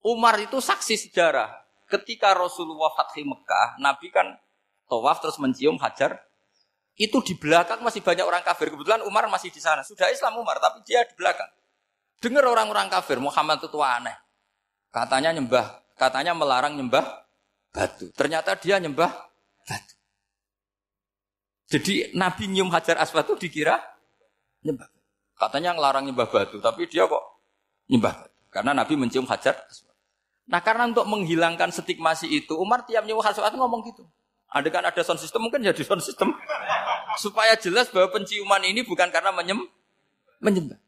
[0.00, 1.52] Umar itu saksi sejarah.
[1.84, 4.32] Ketika Rasulullah Fathi Mekah, Nabi kan
[4.88, 6.16] tawaf terus mencium hajar.
[6.96, 8.72] Itu di belakang masih banyak orang kafir.
[8.72, 9.84] Kebetulan Umar masih di sana.
[9.84, 11.46] Sudah Islam Umar, tapi dia di belakang.
[12.18, 14.16] Dengar orang-orang kafir, Muhammad itu tua aneh.
[14.90, 17.04] Katanya nyembah, katanya melarang nyembah
[17.70, 18.10] batu.
[18.16, 19.12] Ternyata dia nyembah
[19.68, 19.94] batu.
[21.68, 23.78] Jadi Nabi nyium hajar aswad itu dikira
[24.64, 24.97] nyembah.
[25.38, 27.22] Katanya ngelarang nyembah batu, tapi dia kok
[27.86, 28.38] nyembah batu.
[28.50, 29.54] Karena Nabi mencium hajar.
[30.50, 34.02] Nah karena untuk menghilangkan stigmasi itu, Umar tiap nyium hajar aswad ngomong gitu.
[34.48, 36.34] Ada kan ada sound system, mungkin jadi sound system.
[37.22, 39.62] Supaya jelas bahwa penciuman ini bukan karena menyem,
[40.40, 40.80] menyembah.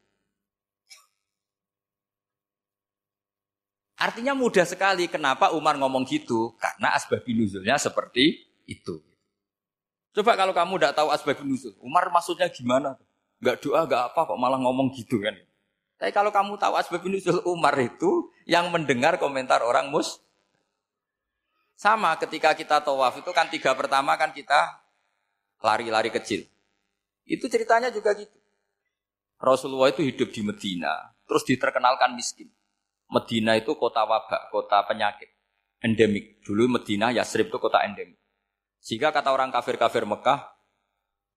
[4.01, 5.05] Artinya mudah sekali.
[5.13, 6.57] Kenapa Umar ngomong gitu?
[6.57, 9.05] Karena asbabun nuzulnya seperti itu.
[10.17, 12.97] Coba kalau kamu tidak tahu asbabun nuzul, Umar maksudnya gimana?
[13.41, 15.33] Gak doa, gak apa, kok malah ngomong gitu kan?
[16.01, 20.21] Tapi kalau kamu tahu asbabun nuzul Umar itu yang mendengar komentar orang mus.
[21.77, 24.81] Sama ketika kita tawaf itu kan tiga pertama kan kita
[25.65, 26.45] lari-lari kecil.
[27.25, 28.37] Itu ceritanya juga gitu.
[29.41, 32.53] Rasulullah itu hidup di Medina, terus diterkenalkan miskin.
[33.09, 35.33] Medina itu kota wabak, kota penyakit,
[35.81, 36.45] endemik.
[36.45, 38.21] Dulu Medina, Yasrib itu kota endemik.
[38.85, 40.60] Jika kata orang kafir-kafir Mekah,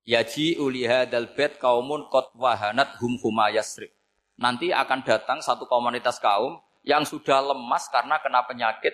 [0.04, 3.92] Yaji uliha dal bet kaumun kot wahanat hum huma Yasrib.
[4.36, 8.92] Nanti akan datang satu komunitas kaum yang sudah lemas karena kena penyakit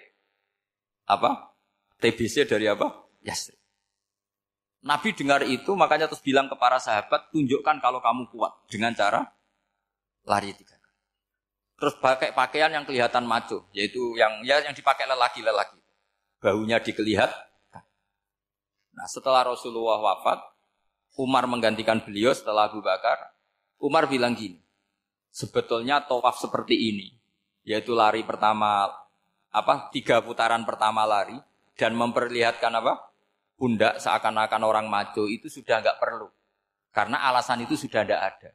[1.10, 1.50] apa?
[1.98, 2.94] TBC dari apa?
[3.26, 3.58] Yasrib.
[4.86, 9.28] Nabi dengar itu makanya terus bilang ke para sahabat, tunjukkan kalau kamu kuat dengan cara
[10.24, 10.80] lari tiga
[11.80, 15.80] Terus pakai pakaian yang kelihatan maco, yaitu yang ya yang dipakai lelaki-lelaki.
[16.44, 17.32] Bahunya dikelihat.
[18.92, 20.44] Nah, setelah Rasulullah wafat,
[21.18, 23.34] Umar menggantikan beliau setelah Abu Bakar.
[23.80, 24.60] Umar bilang gini,
[25.32, 27.16] sebetulnya tawaf seperti ini,
[27.64, 28.92] yaitu lari pertama
[29.50, 31.40] apa tiga putaran pertama lari
[31.80, 33.10] dan memperlihatkan apa
[33.56, 36.30] pundak seakan-akan orang maco itu sudah nggak perlu
[36.90, 38.50] karena alasan itu sudah tidak ada.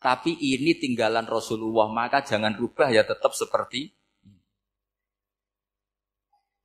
[0.00, 3.92] Tapi ini tinggalan Rasulullah, maka jangan rubah ya tetap seperti
[4.24, 4.40] ini.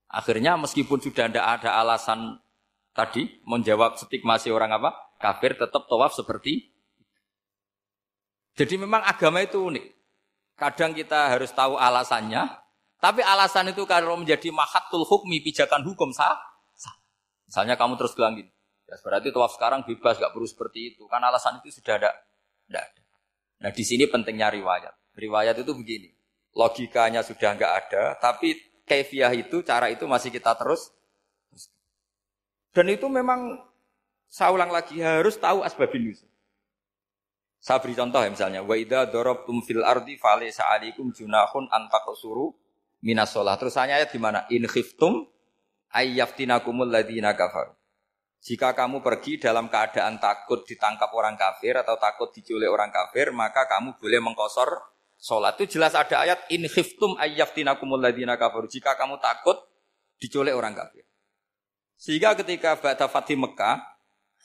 [0.08, 2.40] Akhirnya meskipun sudah tidak ada alasan
[2.96, 5.05] tadi menjawab stigmasi orang apa?
[5.20, 6.72] Kafir tetap tawaf seperti
[8.56, 9.86] Jadi memang agama itu unik.
[10.56, 12.48] Kadang kita harus tahu alasannya,
[13.04, 16.40] tapi alasan itu kalau menjadi mahatul hukmi, pijakan hukum sah,
[16.72, 16.96] sah.
[17.44, 18.48] Misalnya kamu terus bilang gini,
[18.88, 21.04] ya berarti tawaf sekarang bebas, gak perlu seperti itu.
[21.12, 22.12] Kan alasan itu sudah ada,
[22.64, 23.02] tidak ada.
[23.68, 24.96] Nah di sini pentingnya riwayat.
[25.20, 26.16] Riwayat itu begini,
[26.56, 28.56] logikanya sudah nggak ada, tapi
[28.88, 30.92] kefiah itu, cara itu masih kita terus.
[32.76, 33.60] Dan itu memang
[34.36, 36.28] saya ulang lagi harus tahu asbabin nuzul.
[37.64, 42.52] Saya beri contoh ya misalnya, wa idza darabtum fil ardi falaysa alaikum junahun an taqsuru
[43.00, 43.56] minas sholat.
[43.56, 44.44] Terus saya ayat gimana?
[44.52, 45.24] In khiftum
[45.88, 47.80] ayyaftinakumul ladina kafaru.
[48.44, 53.66] Jika kamu pergi dalam keadaan takut ditangkap orang kafir atau takut diculik orang kafir, maka
[53.72, 54.70] kamu boleh mengkosor
[55.16, 55.56] sholat.
[55.58, 58.68] Itu jelas ada ayat in khiftum ayyaftinakumul ladina kafir.
[58.68, 59.64] Jika kamu takut
[60.20, 61.08] diculik orang kafir.
[61.96, 63.95] Sehingga ketika Ba'da Fatih Mekah,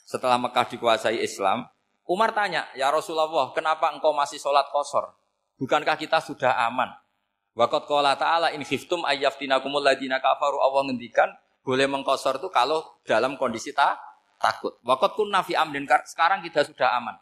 [0.05, 1.65] setelah Mekah dikuasai Islam,
[2.05, 5.15] Umar tanya, ya Rasulullah, kenapa engkau masih sholat kosor?
[5.61, 6.89] Bukankah kita sudah aman?
[7.53, 11.29] Wakot kola ta'ala in khiftum ayyaftina ladina kafaru Allah ngendikan
[11.61, 13.99] boleh mengkosor itu kalau dalam kondisi tak
[14.41, 14.79] takut.
[14.81, 17.15] Wakot kun nafi amdin sekarang kita sudah aman.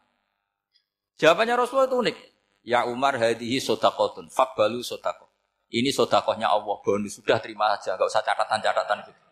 [1.20, 2.18] Jawabannya Rasulullah itu unik.
[2.64, 5.28] Ya Umar hadihi sodakotun, fakbalu sodakot.
[5.70, 9.29] Ini sodakohnya Allah, bonus sudah terima saja, gak usah catatan-catatan gitu.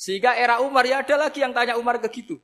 [0.00, 2.40] Sehingga era Umar ya ada lagi yang tanya Umar ke gitu.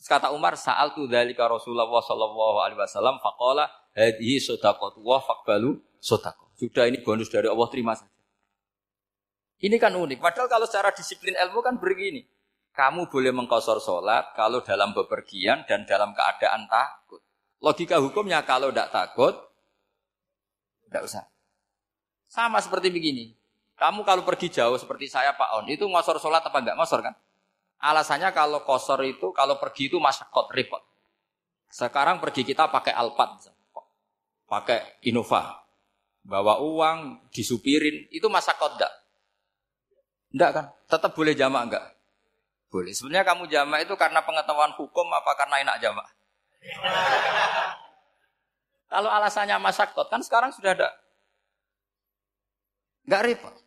[0.00, 5.76] Terus kata Umar, saal tu dari Rasulullah Shallallahu Alaihi Wasallam, fakola hadihi sodakot wa fakbalu
[6.00, 6.56] sodakot.
[6.56, 8.08] Sudah ini bonus dari Allah terima saja.
[9.60, 10.24] Ini kan unik.
[10.24, 12.24] Padahal kalau secara disiplin ilmu kan begini.
[12.72, 17.24] Kamu boleh mengkosor sholat kalau dalam bepergian dan dalam keadaan takut.
[17.60, 19.32] Logika hukumnya kalau tidak takut,
[20.84, 21.24] tidak usah.
[22.28, 23.32] Sama seperti begini.
[23.76, 26.76] Kamu kalau pergi jauh seperti saya Pak On, itu ngosor sholat apa enggak?
[26.80, 27.14] Ngosor kan?
[27.76, 30.00] Alasannya kalau kosor itu, kalau pergi itu
[30.32, 30.80] kot repot.
[31.68, 33.52] Sekarang pergi kita pakai Alphard,
[34.48, 35.60] pakai Innova,
[36.24, 38.92] bawa uang, disupirin, itu kot enggak?
[40.32, 40.66] Enggak kan?
[40.88, 41.84] Tetap boleh jamak enggak?
[42.72, 42.96] Boleh.
[42.96, 46.08] Sebenarnya kamu jamak itu karena pengetahuan hukum apa karena enak jamak?
[48.88, 49.60] Kalau alasannya
[49.92, 50.88] kot kan sekarang sudah ada.
[53.04, 53.65] Enggak repot.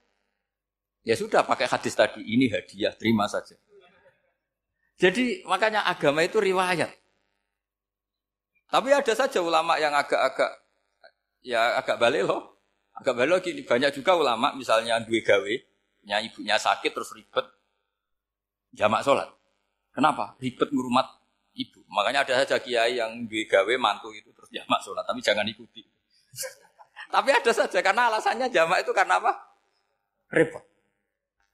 [1.08, 3.56] Ya sudah pakai hadis tadi, ini hadiah, terima saja.
[5.00, 6.92] Jadi makanya agama itu riwayat.
[8.70, 10.52] Tapi ada saja ulama yang agak-agak
[11.42, 12.60] ya agak balik loh.
[12.94, 15.54] Agak balik gini, banyak juga ulama misalnya dua gawe,
[16.04, 17.48] nya ibunya sakit terus ribet
[18.76, 19.32] jamak sholat.
[19.96, 20.36] Kenapa?
[20.38, 21.08] Ribet ngurumat
[21.56, 21.80] ibu.
[21.90, 25.82] Makanya ada saja kiai yang dua gawe mantu itu terus jamak sholat, tapi jangan ikuti.
[27.16, 29.34] tapi ada saja karena alasannya jamak itu karena apa?
[30.30, 30.69] Repot.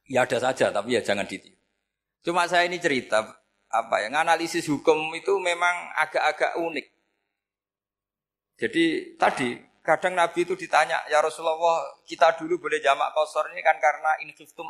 [0.05, 1.57] Ya ada saja, tapi ya jangan ditiru.
[2.21, 3.25] Cuma saya ini cerita
[3.69, 6.85] apa ya, analisis hukum itu memang agak-agak unik.
[8.55, 8.83] Jadi
[9.19, 14.17] tadi kadang Nabi itu ditanya, ya Rasulullah kita dulu boleh jamak kosor ini kan karena
[14.25, 14.69] infistum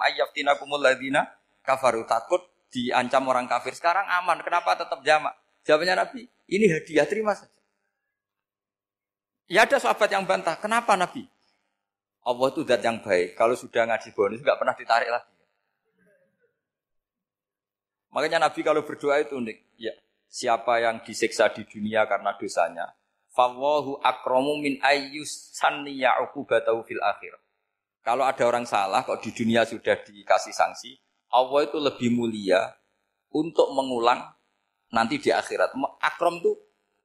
[0.60, 1.24] kumul ladina
[1.64, 3.72] kafaru takut diancam orang kafir.
[3.76, 5.36] Sekarang aman, kenapa tetap jamak?
[5.64, 7.56] Jawabnya Nabi, ini hadiah terima saja.
[9.46, 11.30] Ya ada sahabat yang bantah, kenapa Nabi?
[12.26, 13.38] Allah itu zat yang baik.
[13.38, 15.34] Kalau sudah ngaji bonus nggak pernah ditarik lagi.
[18.10, 19.58] Makanya Nabi kalau berdoa itu unik.
[19.78, 19.94] Ya,
[20.26, 22.96] siapa yang disiksa di dunia karena dosanya,
[23.36, 27.36] fawahu akromu min ayyus sanniya uqubatahu fil akhir.
[28.02, 30.96] Kalau ada orang salah kok di dunia sudah dikasih sanksi,
[31.30, 32.72] Allah itu lebih mulia
[33.36, 34.24] untuk mengulang
[34.96, 35.76] nanti di akhirat.
[36.00, 36.56] Akrom itu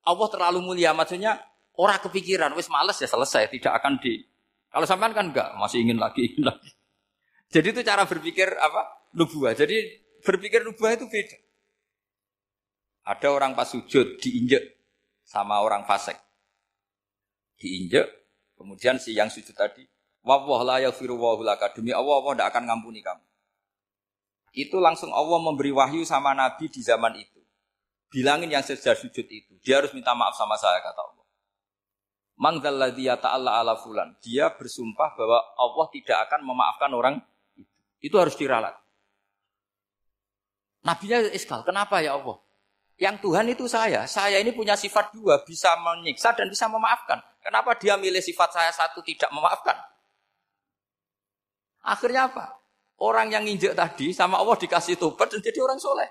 [0.07, 1.43] Allah terlalu mulia maksudnya
[1.75, 4.30] orang kepikiran wis males ya selesai tidak akan di
[4.71, 6.71] kalau sampean kan enggak, masih ingin lagi, ingin lagi.
[7.51, 9.11] Jadi itu cara berpikir apa?
[9.19, 9.59] Nubuah.
[9.59, 9.75] Jadi
[10.23, 11.39] berpikir nubuah itu beda.
[13.11, 14.63] Ada orang pas sujud diinjek
[15.27, 16.15] sama orang fasik.
[17.59, 18.07] Diinjek,
[18.55, 19.83] kemudian si yang sujud tadi,
[20.23, 21.75] wawah la yaghfiru laka.
[21.75, 23.25] Demi Allah, Allah tidak akan ngampuni kamu.
[24.55, 27.43] Itu langsung Allah memberi wahyu sama Nabi di zaman itu.
[28.11, 29.55] Bilangin yang sedang sujud itu.
[29.63, 31.20] Dia harus minta maaf sama saya, kata Allah.
[32.41, 34.17] Mangdalladhi ta'ala ala fulan.
[34.25, 37.21] Dia bersumpah bahwa Allah tidak akan memaafkan orang
[37.53, 37.77] itu.
[38.01, 38.73] Itu harus diralat.
[40.81, 42.41] Nabinya iskal, kenapa ya Allah?
[42.97, 44.09] Yang Tuhan itu saya.
[44.09, 47.21] Saya ini punya sifat dua, bisa menyiksa dan bisa memaafkan.
[47.45, 49.77] Kenapa dia milih sifat saya satu tidak memaafkan?
[51.85, 52.57] Akhirnya apa?
[53.01, 56.09] Orang yang nginjek tadi sama Allah dikasih tobat dan jadi orang soleh.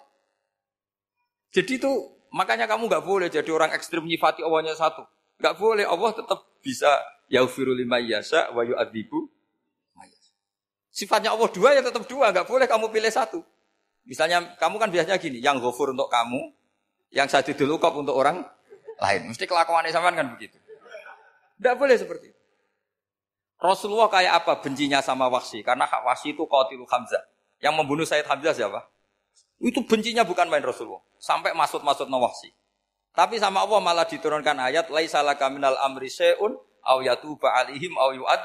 [1.50, 1.90] Jadi itu
[2.30, 5.06] makanya kamu nggak boleh jadi orang ekstrim nyifati Allahnya satu.
[5.40, 6.92] Enggak boleh, Allah tetap bisa
[7.32, 9.32] yaufiru lima yasa wa yu'adzibu
[10.90, 13.40] Sifatnya Allah dua ya tetap dua, enggak boleh kamu pilih satu.
[14.04, 16.52] Misalnya kamu kan biasanya gini, yang ghafur untuk kamu,
[17.16, 18.44] yang satu dulu kop untuk orang
[19.00, 19.32] lain.
[19.32, 20.60] Mesti kelakuan sampean kan begitu.
[21.56, 22.40] Enggak boleh seperti itu.
[23.60, 25.64] Rasulullah kayak apa bencinya sama Wahsy?
[25.64, 27.24] Karena Hak Wahsy itu qatilul Hamzah.
[27.60, 28.88] Yang membunuh Sayyid Hamzah siapa?
[29.60, 31.04] Itu bencinya bukan main Rasulullah.
[31.20, 32.56] Sampai masuk-masuk Wahsy.
[33.14, 36.56] Tapi sama Allah malah diturunkan ayat laisa laka minal amri syai'un
[36.86, 38.42] aw yatuba alaihim aw yu'ad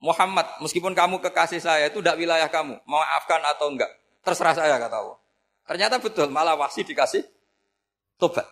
[0.00, 3.92] Muhammad, meskipun kamu kekasih saya itu tidak wilayah kamu, maafkan atau enggak,
[4.24, 5.18] terserah saya kata Allah.
[5.68, 7.20] Ternyata betul, malah wasi dikasih
[8.16, 8.48] tobat.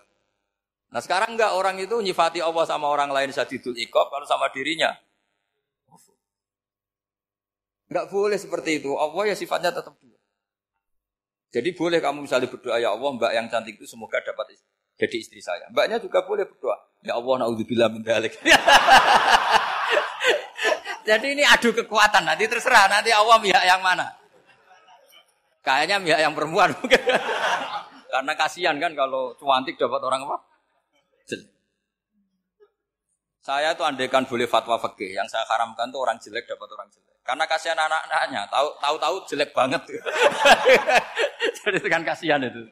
[0.93, 4.93] Nah sekarang enggak orang itu nyifati Allah sama orang lain sadidul ikob, kalau sama dirinya.
[7.89, 8.93] Enggak boleh seperti itu.
[9.01, 10.21] Allah ya sifatnya tetap dua.
[11.49, 14.69] Jadi boleh kamu misalnya berdoa ya Allah mbak yang cantik itu semoga dapat istri
[14.99, 15.71] jadi istri saya.
[15.71, 16.75] Mbaknya juga boleh berdoa.
[17.07, 18.35] Ya Allah, naudzubillah min dalik.
[21.09, 22.27] Jadi ini adu kekuatan.
[22.27, 22.91] Nanti terserah.
[22.91, 24.11] Nanti Allah pihak yang mana.
[25.63, 26.75] Kayaknya pihak yang perempuan.
[28.13, 30.37] Karena kasihan kan kalau cuantik dapat orang apa?
[31.31, 31.49] Jelek.
[33.39, 37.17] Saya tuh andaikan boleh fatwa fikih, yang saya haramkan tuh orang jelek dapat orang jelek.
[37.21, 39.83] Karena kasihan anak-anaknya, tahu tahu-tahu jelek banget.
[41.61, 42.65] Jadi kan kasihan itu.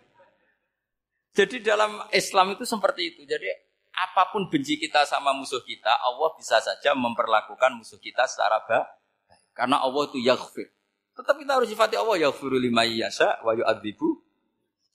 [1.37, 3.21] Jadi dalam Islam itu seperti itu.
[3.29, 3.45] Jadi
[3.93, 8.89] apa pun benci kita sama musuh kita, Allah bisa saja memperlakukan musuh kita secara baik.
[9.53, 10.69] Karena Allah itu yaghfir.
[11.17, 14.21] Tetap kita harus sifati Allah yaghfiru lima yasha wa yu'adzibu.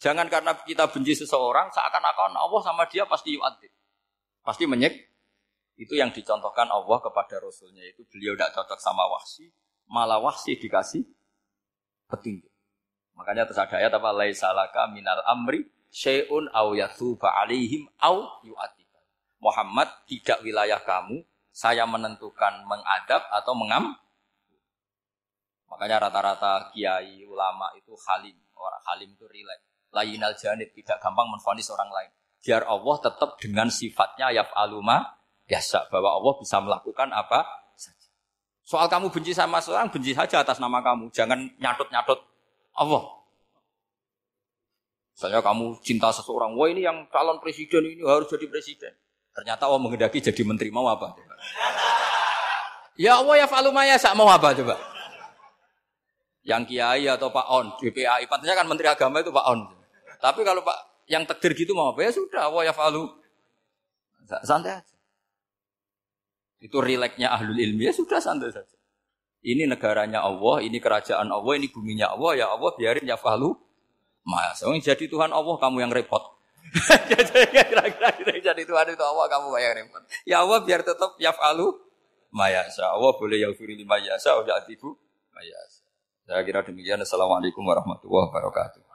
[0.02, 3.70] Jangan karena kita benci seseorang seakan-akan Allah sama dia pasti yu'adzib.
[4.42, 4.94] Pasti menyek.
[5.78, 7.86] Itu yang dicontohkan Allah kepada Rasulnya.
[7.90, 9.50] Itu beliau tidak cocok sama wahsi.
[9.90, 11.06] Malah wahsi dikasih
[12.06, 12.50] petunjuk.
[13.18, 14.10] Makanya terus ada ayat apa?
[14.14, 19.00] Laisalaka minal amri syai'un aw yatuba alaihim aw yu'atiba.
[19.44, 21.22] Muhammad tidak wilayah kamu,
[21.52, 23.92] saya menentukan mengadab atau mengam.
[25.68, 29.68] Makanya rata-rata kiai ulama itu halim, orang halim itu rileks.
[29.92, 32.12] Layinal janib tidak gampang menfonis orang lain.
[32.42, 37.44] Biar Allah tetap dengan sifatnya yaf'aluma biasa bahwa Allah bisa melakukan apa
[37.76, 38.08] saja.
[38.64, 41.12] Soal kamu benci sama seorang, benci saja atas nama kamu.
[41.12, 42.20] Jangan nyatut-nyatut
[42.80, 43.21] Allah.
[45.22, 48.90] Misalnya kamu cinta seseorang, wah ini yang calon presiden ini harus jadi presiden.
[49.38, 51.14] Ternyata Allah menghendaki jadi menteri, mau apa?
[52.98, 54.82] Ya Allah ya falumaya sak mau apa coba?
[56.42, 59.70] Yang kiai atau Pak On, DPAI, pantasnya kan menteri agama itu Pak On.
[60.18, 62.02] Tapi kalau Pak yang takdir gitu mau apa?
[62.02, 63.06] Ya sudah, Allah ya falu.
[64.26, 64.96] Santai aja.
[66.58, 68.78] Itu rileknya ahlul ilmi, ya sudah santai saja.
[69.46, 73.54] Ini negaranya Allah, ini kerajaan Allah, ini buminya Allah, ya Allah biarin ya falu
[74.22, 76.22] Mas, oh, jadi Tuhan Allah kamu yang repot.
[77.52, 80.02] Kira-kira jadi Tuhan itu Allah kamu yang repot.
[80.24, 81.74] Ya Allah biar tetap yaf'alu
[82.32, 82.88] mayasa.
[82.94, 84.96] Allah boleh yaghfir lima yasa wa ya'tibu
[85.36, 85.84] mayasa.
[86.24, 87.02] Saya kira demikian.
[87.02, 88.91] Assalamualaikum warahmatullahi wabarakatuh.